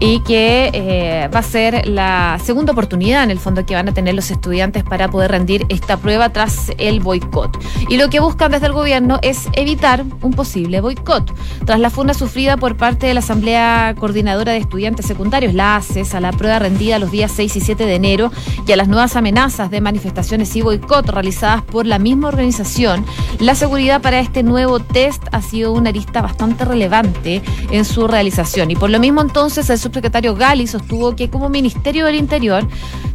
y 0.00 0.20
que 0.20 0.70
eh, 0.72 1.28
va 1.32 1.40
a 1.40 1.42
ser 1.42 1.86
la 1.86 2.38
segunda 2.42 2.72
oportunidad 2.72 3.22
en 3.22 3.30
el 3.30 3.38
fondo 3.38 3.66
que 3.66 3.74
van 3.74 3.88
a 3.88 3.92
tener 3.92 4.14
los 4.14 4.30
estudiantes 4.30 4.82
para 4.82 5.08
poder 5.08 5.30
rendir 5.30 5.66
esta 5.68 5.98
prueba 5.98 6.30
tras 6.30 6.72
el 6.78 7.00
boicot. 7.00 7.62
Y 7.88 7.98
lo 7.98 8.08
que 8.08 8.18
buscan 8.18 8.50
desde 8.50 8.66
el 8.66 8.72
gobierno 8.72 9.18
es 9.22 9.48
evitar 9.52 10.04
un 10.22 10.32
posible 10.32 10.80
boicot. 10.80 11.32
Tras 11.66 11.78
la 11.78 11.90
funda 11.90 12.14
sufrida 12.14 12.56
por 12.56 12.76
parte 12.76 13.06
de 13.06 13.14
la 13.14 13.20
Asamblea 13.20 13.94
Coordinadora 13.98 14.52
de 14.52 14.58
Estudiantes 14.58 15.04
Secundarios, 15.04 15.52
la 15.52 15.76
ACES, 15.76 16.14
a 16.14 16.20
la 16.20 16.32
prueba 16.32 16.58
rendida 16.58 16.98
los 16.98 17.10
días 17.10 17.30
6 17.36 17.56
y 17.56 17.60
7 17.60 17.84
de 17.84 17.94
enero 17.94 18.32
y 18.66 18.72
a 18.72 18.76
las 18.76 18.88
nuevas 18.88 19.16
amenazas 19.16 19.70
de 19.70 19.82
manifestaciones 19.82 20.56
y 20.56 20.62
boicot 20.62 21.08
realizadas 21.10 21.62
por 21.62 21.84
la 21.84 21.98
misma 21.98 22.28
organización, 22.28 23.04
la 23.38 23.54
seguridad 23.54 24.00
para 24.00 24.20
este 24.20 24.42
nuevo 24.42 24.80
test 24.80 25.22
ha 25.32 25.42
sido 25.42 25.72
una 25.72 25.92
lista 25.92 26.22
bastante 26.22 26.64
relevante 26.64 27.42
en 27.70 27.84
su 27.84 28.08
realización. 28.08 28.70
Y 28.70 28.76
por 28.76 28.88
lo 28.88 28.98
mismo 28.98 29.20
entonces 29.20 29.68
el 29.68 29.78
subsecretario 29.90 30.34
Gali 30.34 30.66
sostuvo 30.66 31.16
que 31.16 31.30
como 31.30 31.48
Ministerio 31.48 32.06
del 32.06 32.14
Interior 32.14 32.66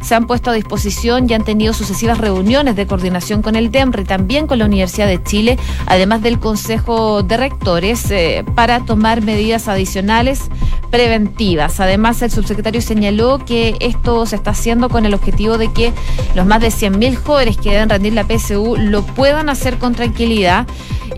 se 0.02 0.14
han 0.14 0.26
puesto 0.26 0.50
a 0.50 0.52
disposición 0.52 1.28
y 1.28 1.34
han 1.34 1.44
tenido 1.44 1.72
sucesivas 1.72 2.18
reuniones 2.18 2.76
de 2.76 2.86
coordinación 2.86 3.42
con 3.42 3.56
el 3.56 3.70
DEMRE 3.70 4.04
también 4.04 4.46
con 4.46 4.58
la 4.58 4.66
Universidad 4.66 5.06
de 5.06 5.22
Chile, 5.22 5.58
además 5.86 6.22
del 6.22 6.38
Consejo 6.38 7.22
de 7.22 7.36
Rectores, 7.36 8.10
eh, 8.10 8.44
para 8.54 8.84
tomar 8.84 9.22
medidas 9.22 9.68
adicionales 9.68 10.42
preventivas. 10.90 11.80
Además, 11.80 12.22
el 12.22 12.30
subsecretario 12.30 12.80
señaló 12.80 13.38
que 13.44 13.76
esto 13.80 14.26
se 14.26 14.36
está 14.36 14.50
haciendo 14.50 14.88
con 14.88 15.06
el 15.06 15.14
objetivo 15.14 15.58
de 15.58 15.72
que 15.72 15.92
los 16.34 16.46
más 16.46 16.60
de 16.60 16.68
100.000 16.68 17.16
jóvenes 17.16 17.56
que 17.56 17.70
deben 17.70 17.88
rendir 17.88 18.12
la 18.12 18.24
PSU 18.24 18.76
lo 18.76 19.02
puedan 19.02 19.48
hacer 19.48 19.78
con 19.78 19.94
tranquilidad 19.94 20.66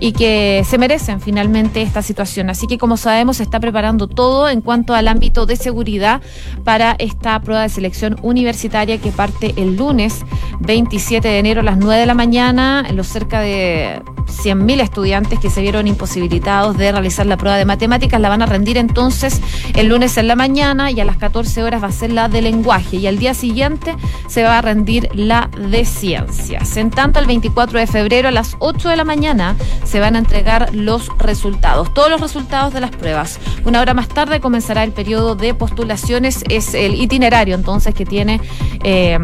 y 0.00 0.12
que 0.12 0.64
se 0.68 0.78
merecen 0.78 1.20
finalmente 1.20 1.82
esta 1.82 2.02
situación. 2.02 2.50
Así 2.50 2.66
que 2.66 2.78
como 2.78 2.96
sabemos 2.96 3.38
se 3.38 3.42
está 3.42 3.60
preparando 3.60 4.06
todo 4.06 4.48
en 4.48 4.60
cuanto 4.60 4.94
al 4.94 5.08
ámbito 5.08 5.46
de 5.48 5.56
seguridad 5.56 6.22
para 6.62 6.94
esta 6.98 7.40
prueba 7.40 7.62
de 7.62 7.68
selección 7.68 8.16
universitaria 8.22 8.98
que 8.98 9.10
parte 9.10 9.54
el 9.56 9.76
lunes 9.76 10.24
27 10.60 11.26
de 11.26 11.38
enero 11.38 11.62
a 11.62 11.64
las 11.64 11.78
9 11.78 12.00
de 12.00 12.06
la 12.06 12.14
mañana. 12.14 12.86
Los 12.92 13.08
cerca 13.08 13.40
de 13.40 14.00
100.000 14.28 14.80
estudiantes 14.80 15.40
que 15.40 15.50
se 15.50 15.60
vieron 15.60 15.86
imposibilitados 15.86 16.76
de 16.76 16.92
realizar 16.92 17.26
la 17.26 17.36
prueba 17.36 17.56
de 17.56 17.64
matemáticas 17.64 18.20
la 18.20 18.28
van 18.28 18.42
a 18.42 18.46
rendir 18.46 18.76
entonces 18.76 19.40
el 19.74 19.88
lunes 19.88 20.16
en 20.16 20.28
la 20.28 20.36
mañana 20.36 20.90
y 20.90 21.00
a 21.00 21.04
las 21.04 21.16
14 21.16 21.62
horas 21.62 21.82
va 21.82 21.88
a 21.88 21.92
ser 21.92 22.12
la 22.12 22.28
de 22.28 22.42
lenguaje 22.42 22.96
y 22.96 23.06
al 23.06 23.18
día 23.18 23.34
siguiente 23.34 23.96
se 24.28 24.42
va 24.42 24.58
a 24.58 24.62
rendir 24.62 25.08
la 25.14 25.50
de 25.58 25.84
ciencias. 25.84 26.76
En 26.76 26.90
tanto, 26.90 27.18
el 27.18 27.26
24 27.26 27.78
de 27.78 27.86
febrero 27.86 28.28
a 28.28 28.30
las 28.30 28.56
8 28.58 28.90
de 28.90 28.96
la 28.96 29.04
mañana 29.04 29.56
se 29.84 30.00
van 30.00 30.16
a 30.16 30.18
entregar 30.18 30.74
los 30.74 31.08
resultados, 31.18 31.92
todos 31.94 32.10
los 32.10 32.20
resultados 32.20 32.72
de 32.74 32.80
las 32.80 32.90
pruebas. 32.90 33.40
Una 33.64 33.80
hora 33.80 33.94
más 33.94 34.08
tarde 34.08 34.40
comenzará 34.40 34.84
el 34.84 34.92
periodo 34.92 35.34
de 35.38 35.54
postulaciones, 35.54 36.44
es 36.48 36.74
el 36.74 36.94
itinerario 36.94 37.54
entonces 37.54 37.94
que 37.94 38.04
tiene... 38.04 38.40
Eh, 38.84 39.18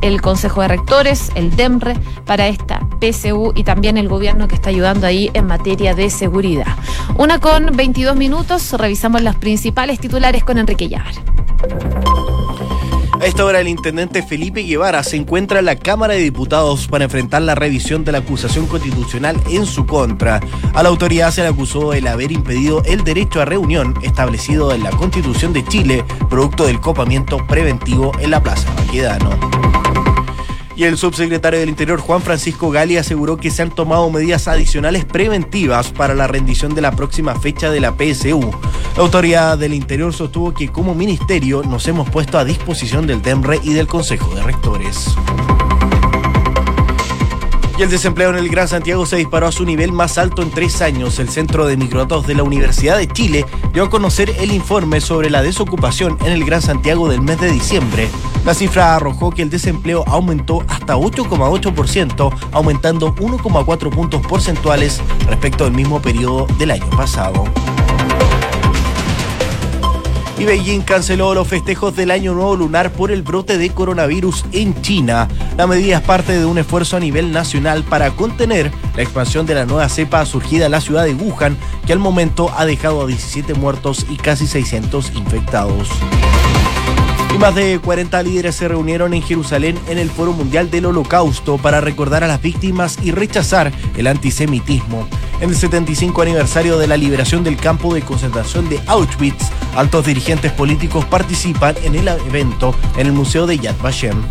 el 0.00 0.22
Consejo 0.22 0.62
de 0.62 0.68
Rectores, 0.68 1.30
el 1.34 1.54
DEMRE, 1.56 1.94
para 2.24 2.48
esta 2.48 2.80
PSU 3.00 3.52
y 3.54 3.64
también 3.64 3.96
el 3.96 4.08
gobierno 4.08 4.48
que 4.48 4.54
está 4.54 4.70
ayudando 4.70 5.06
ahí 5.06 5.30
en 5.34 5.46
materia 5.46 5.94
de 5.94 6.10
seguridad. 6.10 6.74
Una 7.16 7.38
con 7.38 7.76
22 7.76 8.16
minutos, 8.16 8.72
revisamos 8.72 9.22
las 9.22 9.36
principales 9.36 10.00
titulares 10.00 10.44
con 10.44 10.58
Enrique 10.58 10.88
Llavar. 10.88 11.14
A 13.20 13.26
esta 13.26 13.44
hora 13.44 13.60
el 13.60 13.68
intendente 13.68 14.22
Felipe 14.22 14.62
Guevara 14.62 15.02
se 15.02 15.16
encuentra 15.16 15.58
en 15.58 15.66
la 15.66 15.76
Cámara 15.76 16.14
de 16.14 16.20
Diputados 16.20 16.88
para 16.88 17.04
enfrentar 17.04 17.42
la 17.42 17.54
revisión 17.54 18.02
de 18.02 18.12
la 18.12 18.18
acusación 18.18 18.66
constitucional 18.66 19.36
en 19.50 19.66
su 19.66 19.84
contra. 19.84 20.40
A 20.72 20.82
la 20.82 20.88
autoridad 20.88 21.30
se 21.30 21.42
le 21.42 21.48
acusó 21.48 21.92
el 21.92 22.06
haber 22.06 22.32
impedido 22.32 22.82
el 22.86 23.04
derecho 23.04 23.42
a 23.42 23.44
reunión 23.44 23.94
establecido 24.02 24.72
en 24.72 24.82
la 24.82 24.90
Constitución 24.90 25.52
de 25.52 25.62
Chile, 25.66 26.02
producto 26.30 26.66
del 26.66 26.80
copamiento 26.80 27.46
preventivo 27.46 28.12
en 28.20 28.30
la 28.30 28.42
Plaza 28.42 28.72
Baquedano. 28.74 29.69
Y 30.80 30.84
el 30.84 30.96
subsecretario 30.96 31.60
del 31.60 31.68
Interior, 31.68 32.00
Juan 32.00 32.22
Francisco 32.22 32.70
Gali, 32.70 32.96
aseguró 32.96 33.36
que 33.36 33.50
se 33.50 33.60
han 33.60 33.70
tomado 33.70 34.08
medidas 34.08 34.48
adicionales 34.48 35.04
preventivas 35.04 35.92
para 35.92 36.14
la 36.14 36.26
rendición 36.26 36.74
de 36.74 36.80
la 36.80 36.92
próxima 36.92 37.38
fecha 37.38 37.70
de 37.70 37.80
la 37.80 37.92
PSU. 37.92 38.50
La 38.96 39.02
autoridad 39.02 39.58
del 39.58 39.74
Interior 39.74 40.14
sostuvo 40.14 40.54
que 40.54 40.72
como 40.72 40.94
ministerio 40.94 41.62
nos 41.62 41.86
hemos 41.86 42.08
puesto 42.08 42.38
a 42.38 42.46
disposición 42.46 43.06
del 43.06 43.20
TEMRE 43.20 43.60
y 43.62 43.74
del 43.74 43.88
Consejo 43.88 44.34
de 44.34 44.42
Rectores. 44.42 45.14
Y 47.80 47.82
el 47.82 47.88
desempleo 47.88 48.28
en 48.28 48.36
el 48.36 48.50
Gran 48.50 48.68
Santiago 48.68 49.06
se 49.06 49.16
disparó 49.16 49.46
a 49.46 49.52
su 49.52 49.64
nivel 49.64 49.90
más 49.90 50.18
alto 50.18 50.42
en 50.42 50.50
tres 50.50 50.82
años. 50.82 51.18
El 51.18 51.30
Centro 51.30 51.66
de 51.66 51.78
Microdatos 51.78 52.26
de 52.26 52.34
la 52.34 52.42
Universidad 52.42 52.98
de 52.98 53.08
Chile 53.08 53.46
dio 53.72 53.84
a 53.84 53.88
conocer 53.88 54.34
el 54.38 54.52
informe 54.52 55.00
sobre 55.00 55.30
la 55.30 55.40
desocupación 55.40 56.18
en 56.20 56.32
el 56.32 56.44
Gran 56.44 56.60
Santiago 56.60 57.08
del 57.08 57.22
mes 57.22 57.40
de 57.40 57.50
diciembre. 57.50 58.10
La 58.44 58.52
cifra 58.52 58.96
arrojó 58.96 59.30
que 59.30 59.40
el 59.40 59.48
desempleo 59.48 60.04
aumentó 60.06 60.62
hasta 60.68 60.96
8,8%, 60.96 62.30
aumentando 62.52 63.14
1,4 63.14 63.88
puntos 63.88 64.20
porcentuales 64.26 65.00
respecto 65.26 65.64
al 65.64 65.72
mismo 65.72 66.02
periodo 66.02 66.46
del 66.58 66.72
año 66.72 66.90
pasado 66.90 67.44
y 70.40 70.46
Beijing 70.46 70.80
canceló 70.80 71.34
los 71.34 71.46
festejos 71.46 71.94
del 71.94 72.10
Año 72.10 72.32
Nuevo 72.32 72.56
Lunar 72.56 72.90
por 72.90 73.10
el 73.10 73.22
brote 73.22 73.58
de 73.58 73.68
coronavirus 73.68 74.46
en 74.52 74.80
China. 74.80 75.28
La 75.58 75.66
medida 75.66 75.98
es 75.98 76.02
parte 76.02 76.32
de 76.32 76.46
un 76.46 76.56
esfuerzo 76.56 76.96
a 76.96 77.00
nivel 77.00 77.30
nacional 77.30 77.84
para 77.84 78.12
contener 78.12 78.72
la 78.96 79.02
expansión 79.02 79.44
de 79.44 79.54
la 79.54 79.66
nueva 79.66 79.90
cepa 79.90 80.24
surgida 80.24 80.64
en 80.64 80.72
la 80.72 80.80
ciudad 80.80 81.04
de 81.04 81.12
Wuhan, 81.12 81.58
que 81.86 81.92
al 81.92 81.98
momento 81.98 82.50
ha 82.56 82.64
dejado 82.64 83.02
a 83.02 83.06
17 83.06 83.52
muertos 83.52 84.06
y 84.08 84.16
casi 84.16 84.46
600 84.46 85.12
infectados. 85.14 85.88
Y 87.34 87.38
más 87.38 87.54
de 87.54 87.78
40 87.78 88.22
líderes 88.22 88.54
se 88.54 88.66
reunieron 88.66 89.12
en 89.12 89.22
Jerusalén 89.22 89.78
en 89.90 89.98
el 89.98 90.08
Foro 90.08 90.32
Mundial 90.32 90.70
del 90.70 90.86
Holocausto 90.86 91.58
para 91.58 91.82
recordar 91.82 92.24
a 92.24 92.28
las 92.28 92.40
víctimas 92.40 92.98
y 93.02 93.10
rechazar 93.10 93.72
el 93.94 94.06
antisemitismo. 94.06 95.06
En 95.40 95.48
el 95.48 95.56
75 95.56 96.20
aniversario 96.20 96.76
de 96.78 96.86
la 96.86 96.98
liberación 96.98 97.42
del 97.42 97.56
campo 97.56 97.94
de 97.94 98.02
concentración 98.02 98.68
de 98.68 98.78
Auschwitz, 98.86 99.50
altos 99.74 100.04
dirigentes 100.04 100.52
políticos 100.52 101.06
participan 101.06 101.76
en 101.82 101.94
el 101.94 102.08
evento 102.08 102.74
en 102.98 103.06
el 103.06 103.12
Museo 103.12 103.46
de 103.46 103.58
Yad 103.58 103.76
Vashem. 103.82 104.22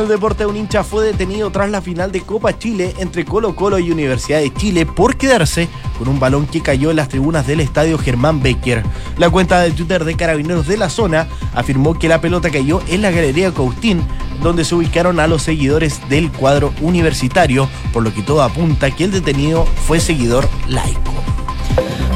El 0.00 0.08
deporte, 0.08 0.44
un 0.44 0.56
hincha 0.56 0.82
fue 0.82 1.06
detenido 1.06 1.50
tras 1.50 1.70
la 1.70 1.80
final 1.80 2.10
de 2.10 2.20
Copa 2.20 2.58
Chile 2.58 2.94
entre 2.98 3.24
Colo 3.24 3.54
Colo 3.54 3.78
y 3.78 3.92
Universidad 3.92 4.40
de 4.40 4.52
Chile 4.52 4.86
por 4.86 5.16
quedarse 5.16 5.68
con 5.96 6.08
un 6.08 6.18
balón 6.18 6.46
que 6.46 6.62
cayó 6.62 6.90
en 6.90 6.96
las 6.96 7.08
tribunas 7.08 7.46
del 7.46 7.60
estadio 7.60 7.96
Germán 7.96 8.42
Becker. 8.42 8.82
La 9.18 9.30
cuenta 9.30 9.60
de 9.60 9.70
Twitter 9.70 10.04
de 10.04 10.16
Carabineros 10.16 10.66
de 10.66 10.78
la 10.78 10.90
zona 10.90 11.28
afirmó 11.54 11.96
que 11.96 12.08
la 12.08 12.20
pelota 12.20 12.50
cayó 12.50 12.82
en 12.88 13.02
la 13.02 13.12
Galería 13.12 13.54
Caustín, 13.54 14.02
donde 14.42 14.64
se 14.64 14.74
ubicaron 14.74 15.20
a 15.20 15.28
los 15.28 15.42
seguidores 15.42 16.00
del 16.08 16.30
cuadro 16.32 16.74
universitario, 16.82 17.68
por 17.92 18.02
lo 18.02 18.12
que 18.12 18.22
todo 18.22 18.42
apunta 18.42 18.90
que 18.90 19.04
el 19.04 19.12
detenido 19.12 19.64
fue 19.86 20.00
seguidor 20.00 20.48
laico. 20.68 21.14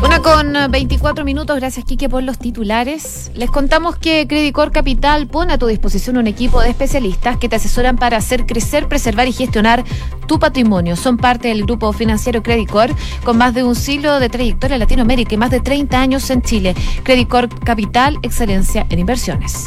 Una 0.02 0.22
con 0.22 0.52
24 0.70 1.24
minutos, 1.24 1.56
gracias 1.56 1.84
Quique 1.84 2.08
por 2.08 2.22
los 2.22 2.38
titulares. 2.38 3.32
Les 3.34 3.50
contamos 3.50 3.96
que 3.96 4.28
Credicor 4.28 4.70
Capital 4.70 5.26
pone 5.26 5.52
a 5.52 5.58
tu 5.58 5.66
disposición 5.66 6.16
un 6.18 6.28
equipo 6.28 6.60
de 6.60 6.70
especialistas 6.70 7.36
que 7.36 7.48
te 7.48 7.56
asesoran 7.56 7.96
para 7.96 8.16
hacer 8.16 8.46
crecer, 8.46 8.86
preservar 8.86 9.26
y 9.26 9.32
gestionar 9.32 9.84
tu 10.28 10.38
patrimonio. 10.38 10.94
Son 10.94 11.16
parte 11.16 11.48
del 11.48 11.64
grupo 11.64 11.92
financiero 11.92 12.44
Credicor 12.44 12.90
con 13.24 13.38
más 13.38 13.54
de 13.54 13.64
un 13.64 13.74
siglo 13.74 14.20
de 14.20 14.28
trayectoria 14.28 14.76
en 14.76 14.80
Latinoamérica 14.80 15.34
y 15.34 15.38
más 15.38 15.50
de 15.50 15.60
30 15.60 16.00
años 16.00 16.30
en 16.30 16.42
Chile. 16.42 16.76
Credicor 17.02 17.48
Capital, 17.48 18.18
excelencia 18.22 18.86
en 18.90 19.00
inversiones. 19.00 19.64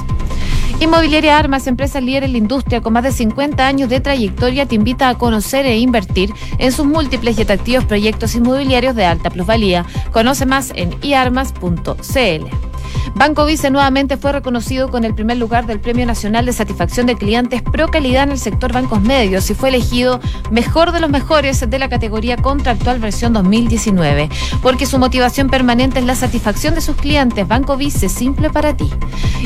Inmobiliaria 0.82 1.38
Armas, 1.38 1.68
empresa 1.68 2.02
líder 2.02 2.24
en 2.24 2.32
la 2.32 2.40
industria 2.40 2.82
con 2.82 2.94
más 2.94 3.04
de 3.04 3.12
50 3.12 3.68
años 3.68 3.88
de 3.88 4.00
trayectoria, 4.00 4.66
te 4.66 4.74
invita 4.74 5.10
a 5.10 5.16
conocer 5.16 5.68
e 5.68 5.78
invertir 5.78 6.34
en 6.58 6.72
sus 6.72 6.88
múltiples 6.88 7.38
y 7.38 7.44
atractivos 7.44 7.86
proyectos 7.86 8.34
inmobiliarios 8.34 8.96
de 8.96 9.06
alta 9.06 9.30
plusvalía. 9.30 9.86
Conoce 10.12 10.48
más 10.48 10.74
en 10.76 10.98
iarmas.cl. 11.04 12.71
Banco 13.16 13.46
Vice 13.46 13.70
nuevamente 13.70 14.18
fue 14.18 14.32
reconocido 14.32 14.90
con 14.90 15.04
el 15.04 15.14
primer 15.14 15.38
lugar 15.38 15.66
del 15.66 15.80
Premio 15.80 16.06
Nacional 16.06 16.46
de 16.46 16.54
Satisfacción 16.54 17.06
de 17.06 17.16
Clientes 17.16 17.62
Pro 17.62 17.88
Calidad 17.88 18.24
en 18.24 18.32
el 18.32 18.40
sector 18.40 18.74
bancos 18.74 19.02
medios 19.02 19.50
y 19.50 19.54
fue 19.54 19.70
elegido 19.70 20.20
mejor 20.50 20.92
de 20.92 21.00
los 21.00 21.10
mejores 21.10 21.70
de 21.70 21.80
la 21.80 21.90
categoría 21.90 22.38
contractual 22.38 23.00
versión 23.00 23.34
2019, 23.34 24.30
porque 24.62 24.86
su 24.86 24.98
motivación 24.98 25.50
permanente 25.50 26.00
es 26.00 26.06
la 26.06 26.16
satisfacción 26.16 26.76
de 26.76 26.82
sus 26.82 26.96
clientes. 26.96 27.48
Banco 27.48 27.78
Vice, 27.78 28.10
simple 28.10 28.50
para 28.50 28.76
ti. 28.76 28.90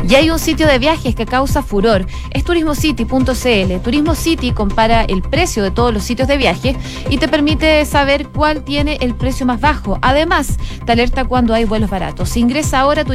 Y 0.08 0.16
hay 0.16 0.30
un 0.30 0.40
sitio 0.40 0.68
de 0.68 0.80
viajes 0.80 1.16
que 1.16 1.26
causa 1.26 1.64
furor, 1.64 2.06
es 2.32 2.44
turismocity.cl. 2.44 3.82
Turismo 3.84 4.16
City 4.16 4.52
compara 4.52 5.04
el 5.04 5.22
precio 5.22 5.64
de 5.64 5.72
todos 5.72 5.94
los 5.94 6.04
sitios 6.04 6.28
de 6.28 6.38
viaje 6.38 6.76
y 7.10 7.18
te 7.18 7.28
permite 7.28 7.84
saber 7.86 8.28
cuál 8.30 8.64
tiene 8.64 8.98
el 9.02 9.16
precio 9.16 9.46
más 9.46 9.60
bajo. 9.60 9.98
Además, 10.02 10.58
te 10.86 10.92
alerta 10.92 11.26
cuando 11.26 11.54
hay 11.54 11.66
vuelos 11.66 11.90
baratos. 11.90 12.36
Ingresa 12.38 12.80
ahora 12.80 13.02
a 13.02 13.06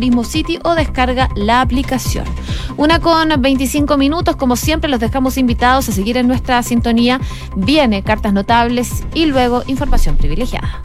O 0.65 0.75
descarga 0.75 1.29
la 1.35 1.61
aplicación. 1.61 2.25
Una 2.77 3.01
con 3.01 3.31
25 3.41 3.97
minutos, 3.97 4.37
como 4.37 4.57
siempre 4.57 4.91
los 4.91 5.01
dejamos 5.01 5.39
invitados 5.39 5.89
a 5.89 5.93
seguir 5.93 6.17
en 6.17 6.29
nuestra 6.29 6.63
sintonía. 6.63 7.21
Viene 7.57 8.03
cartas 8.03 8.33
notables 8.33 9.05
y 9.15 9.27
luego 9.27 9.63
información 9.67 10.17
privilegiada. 10.17 10.83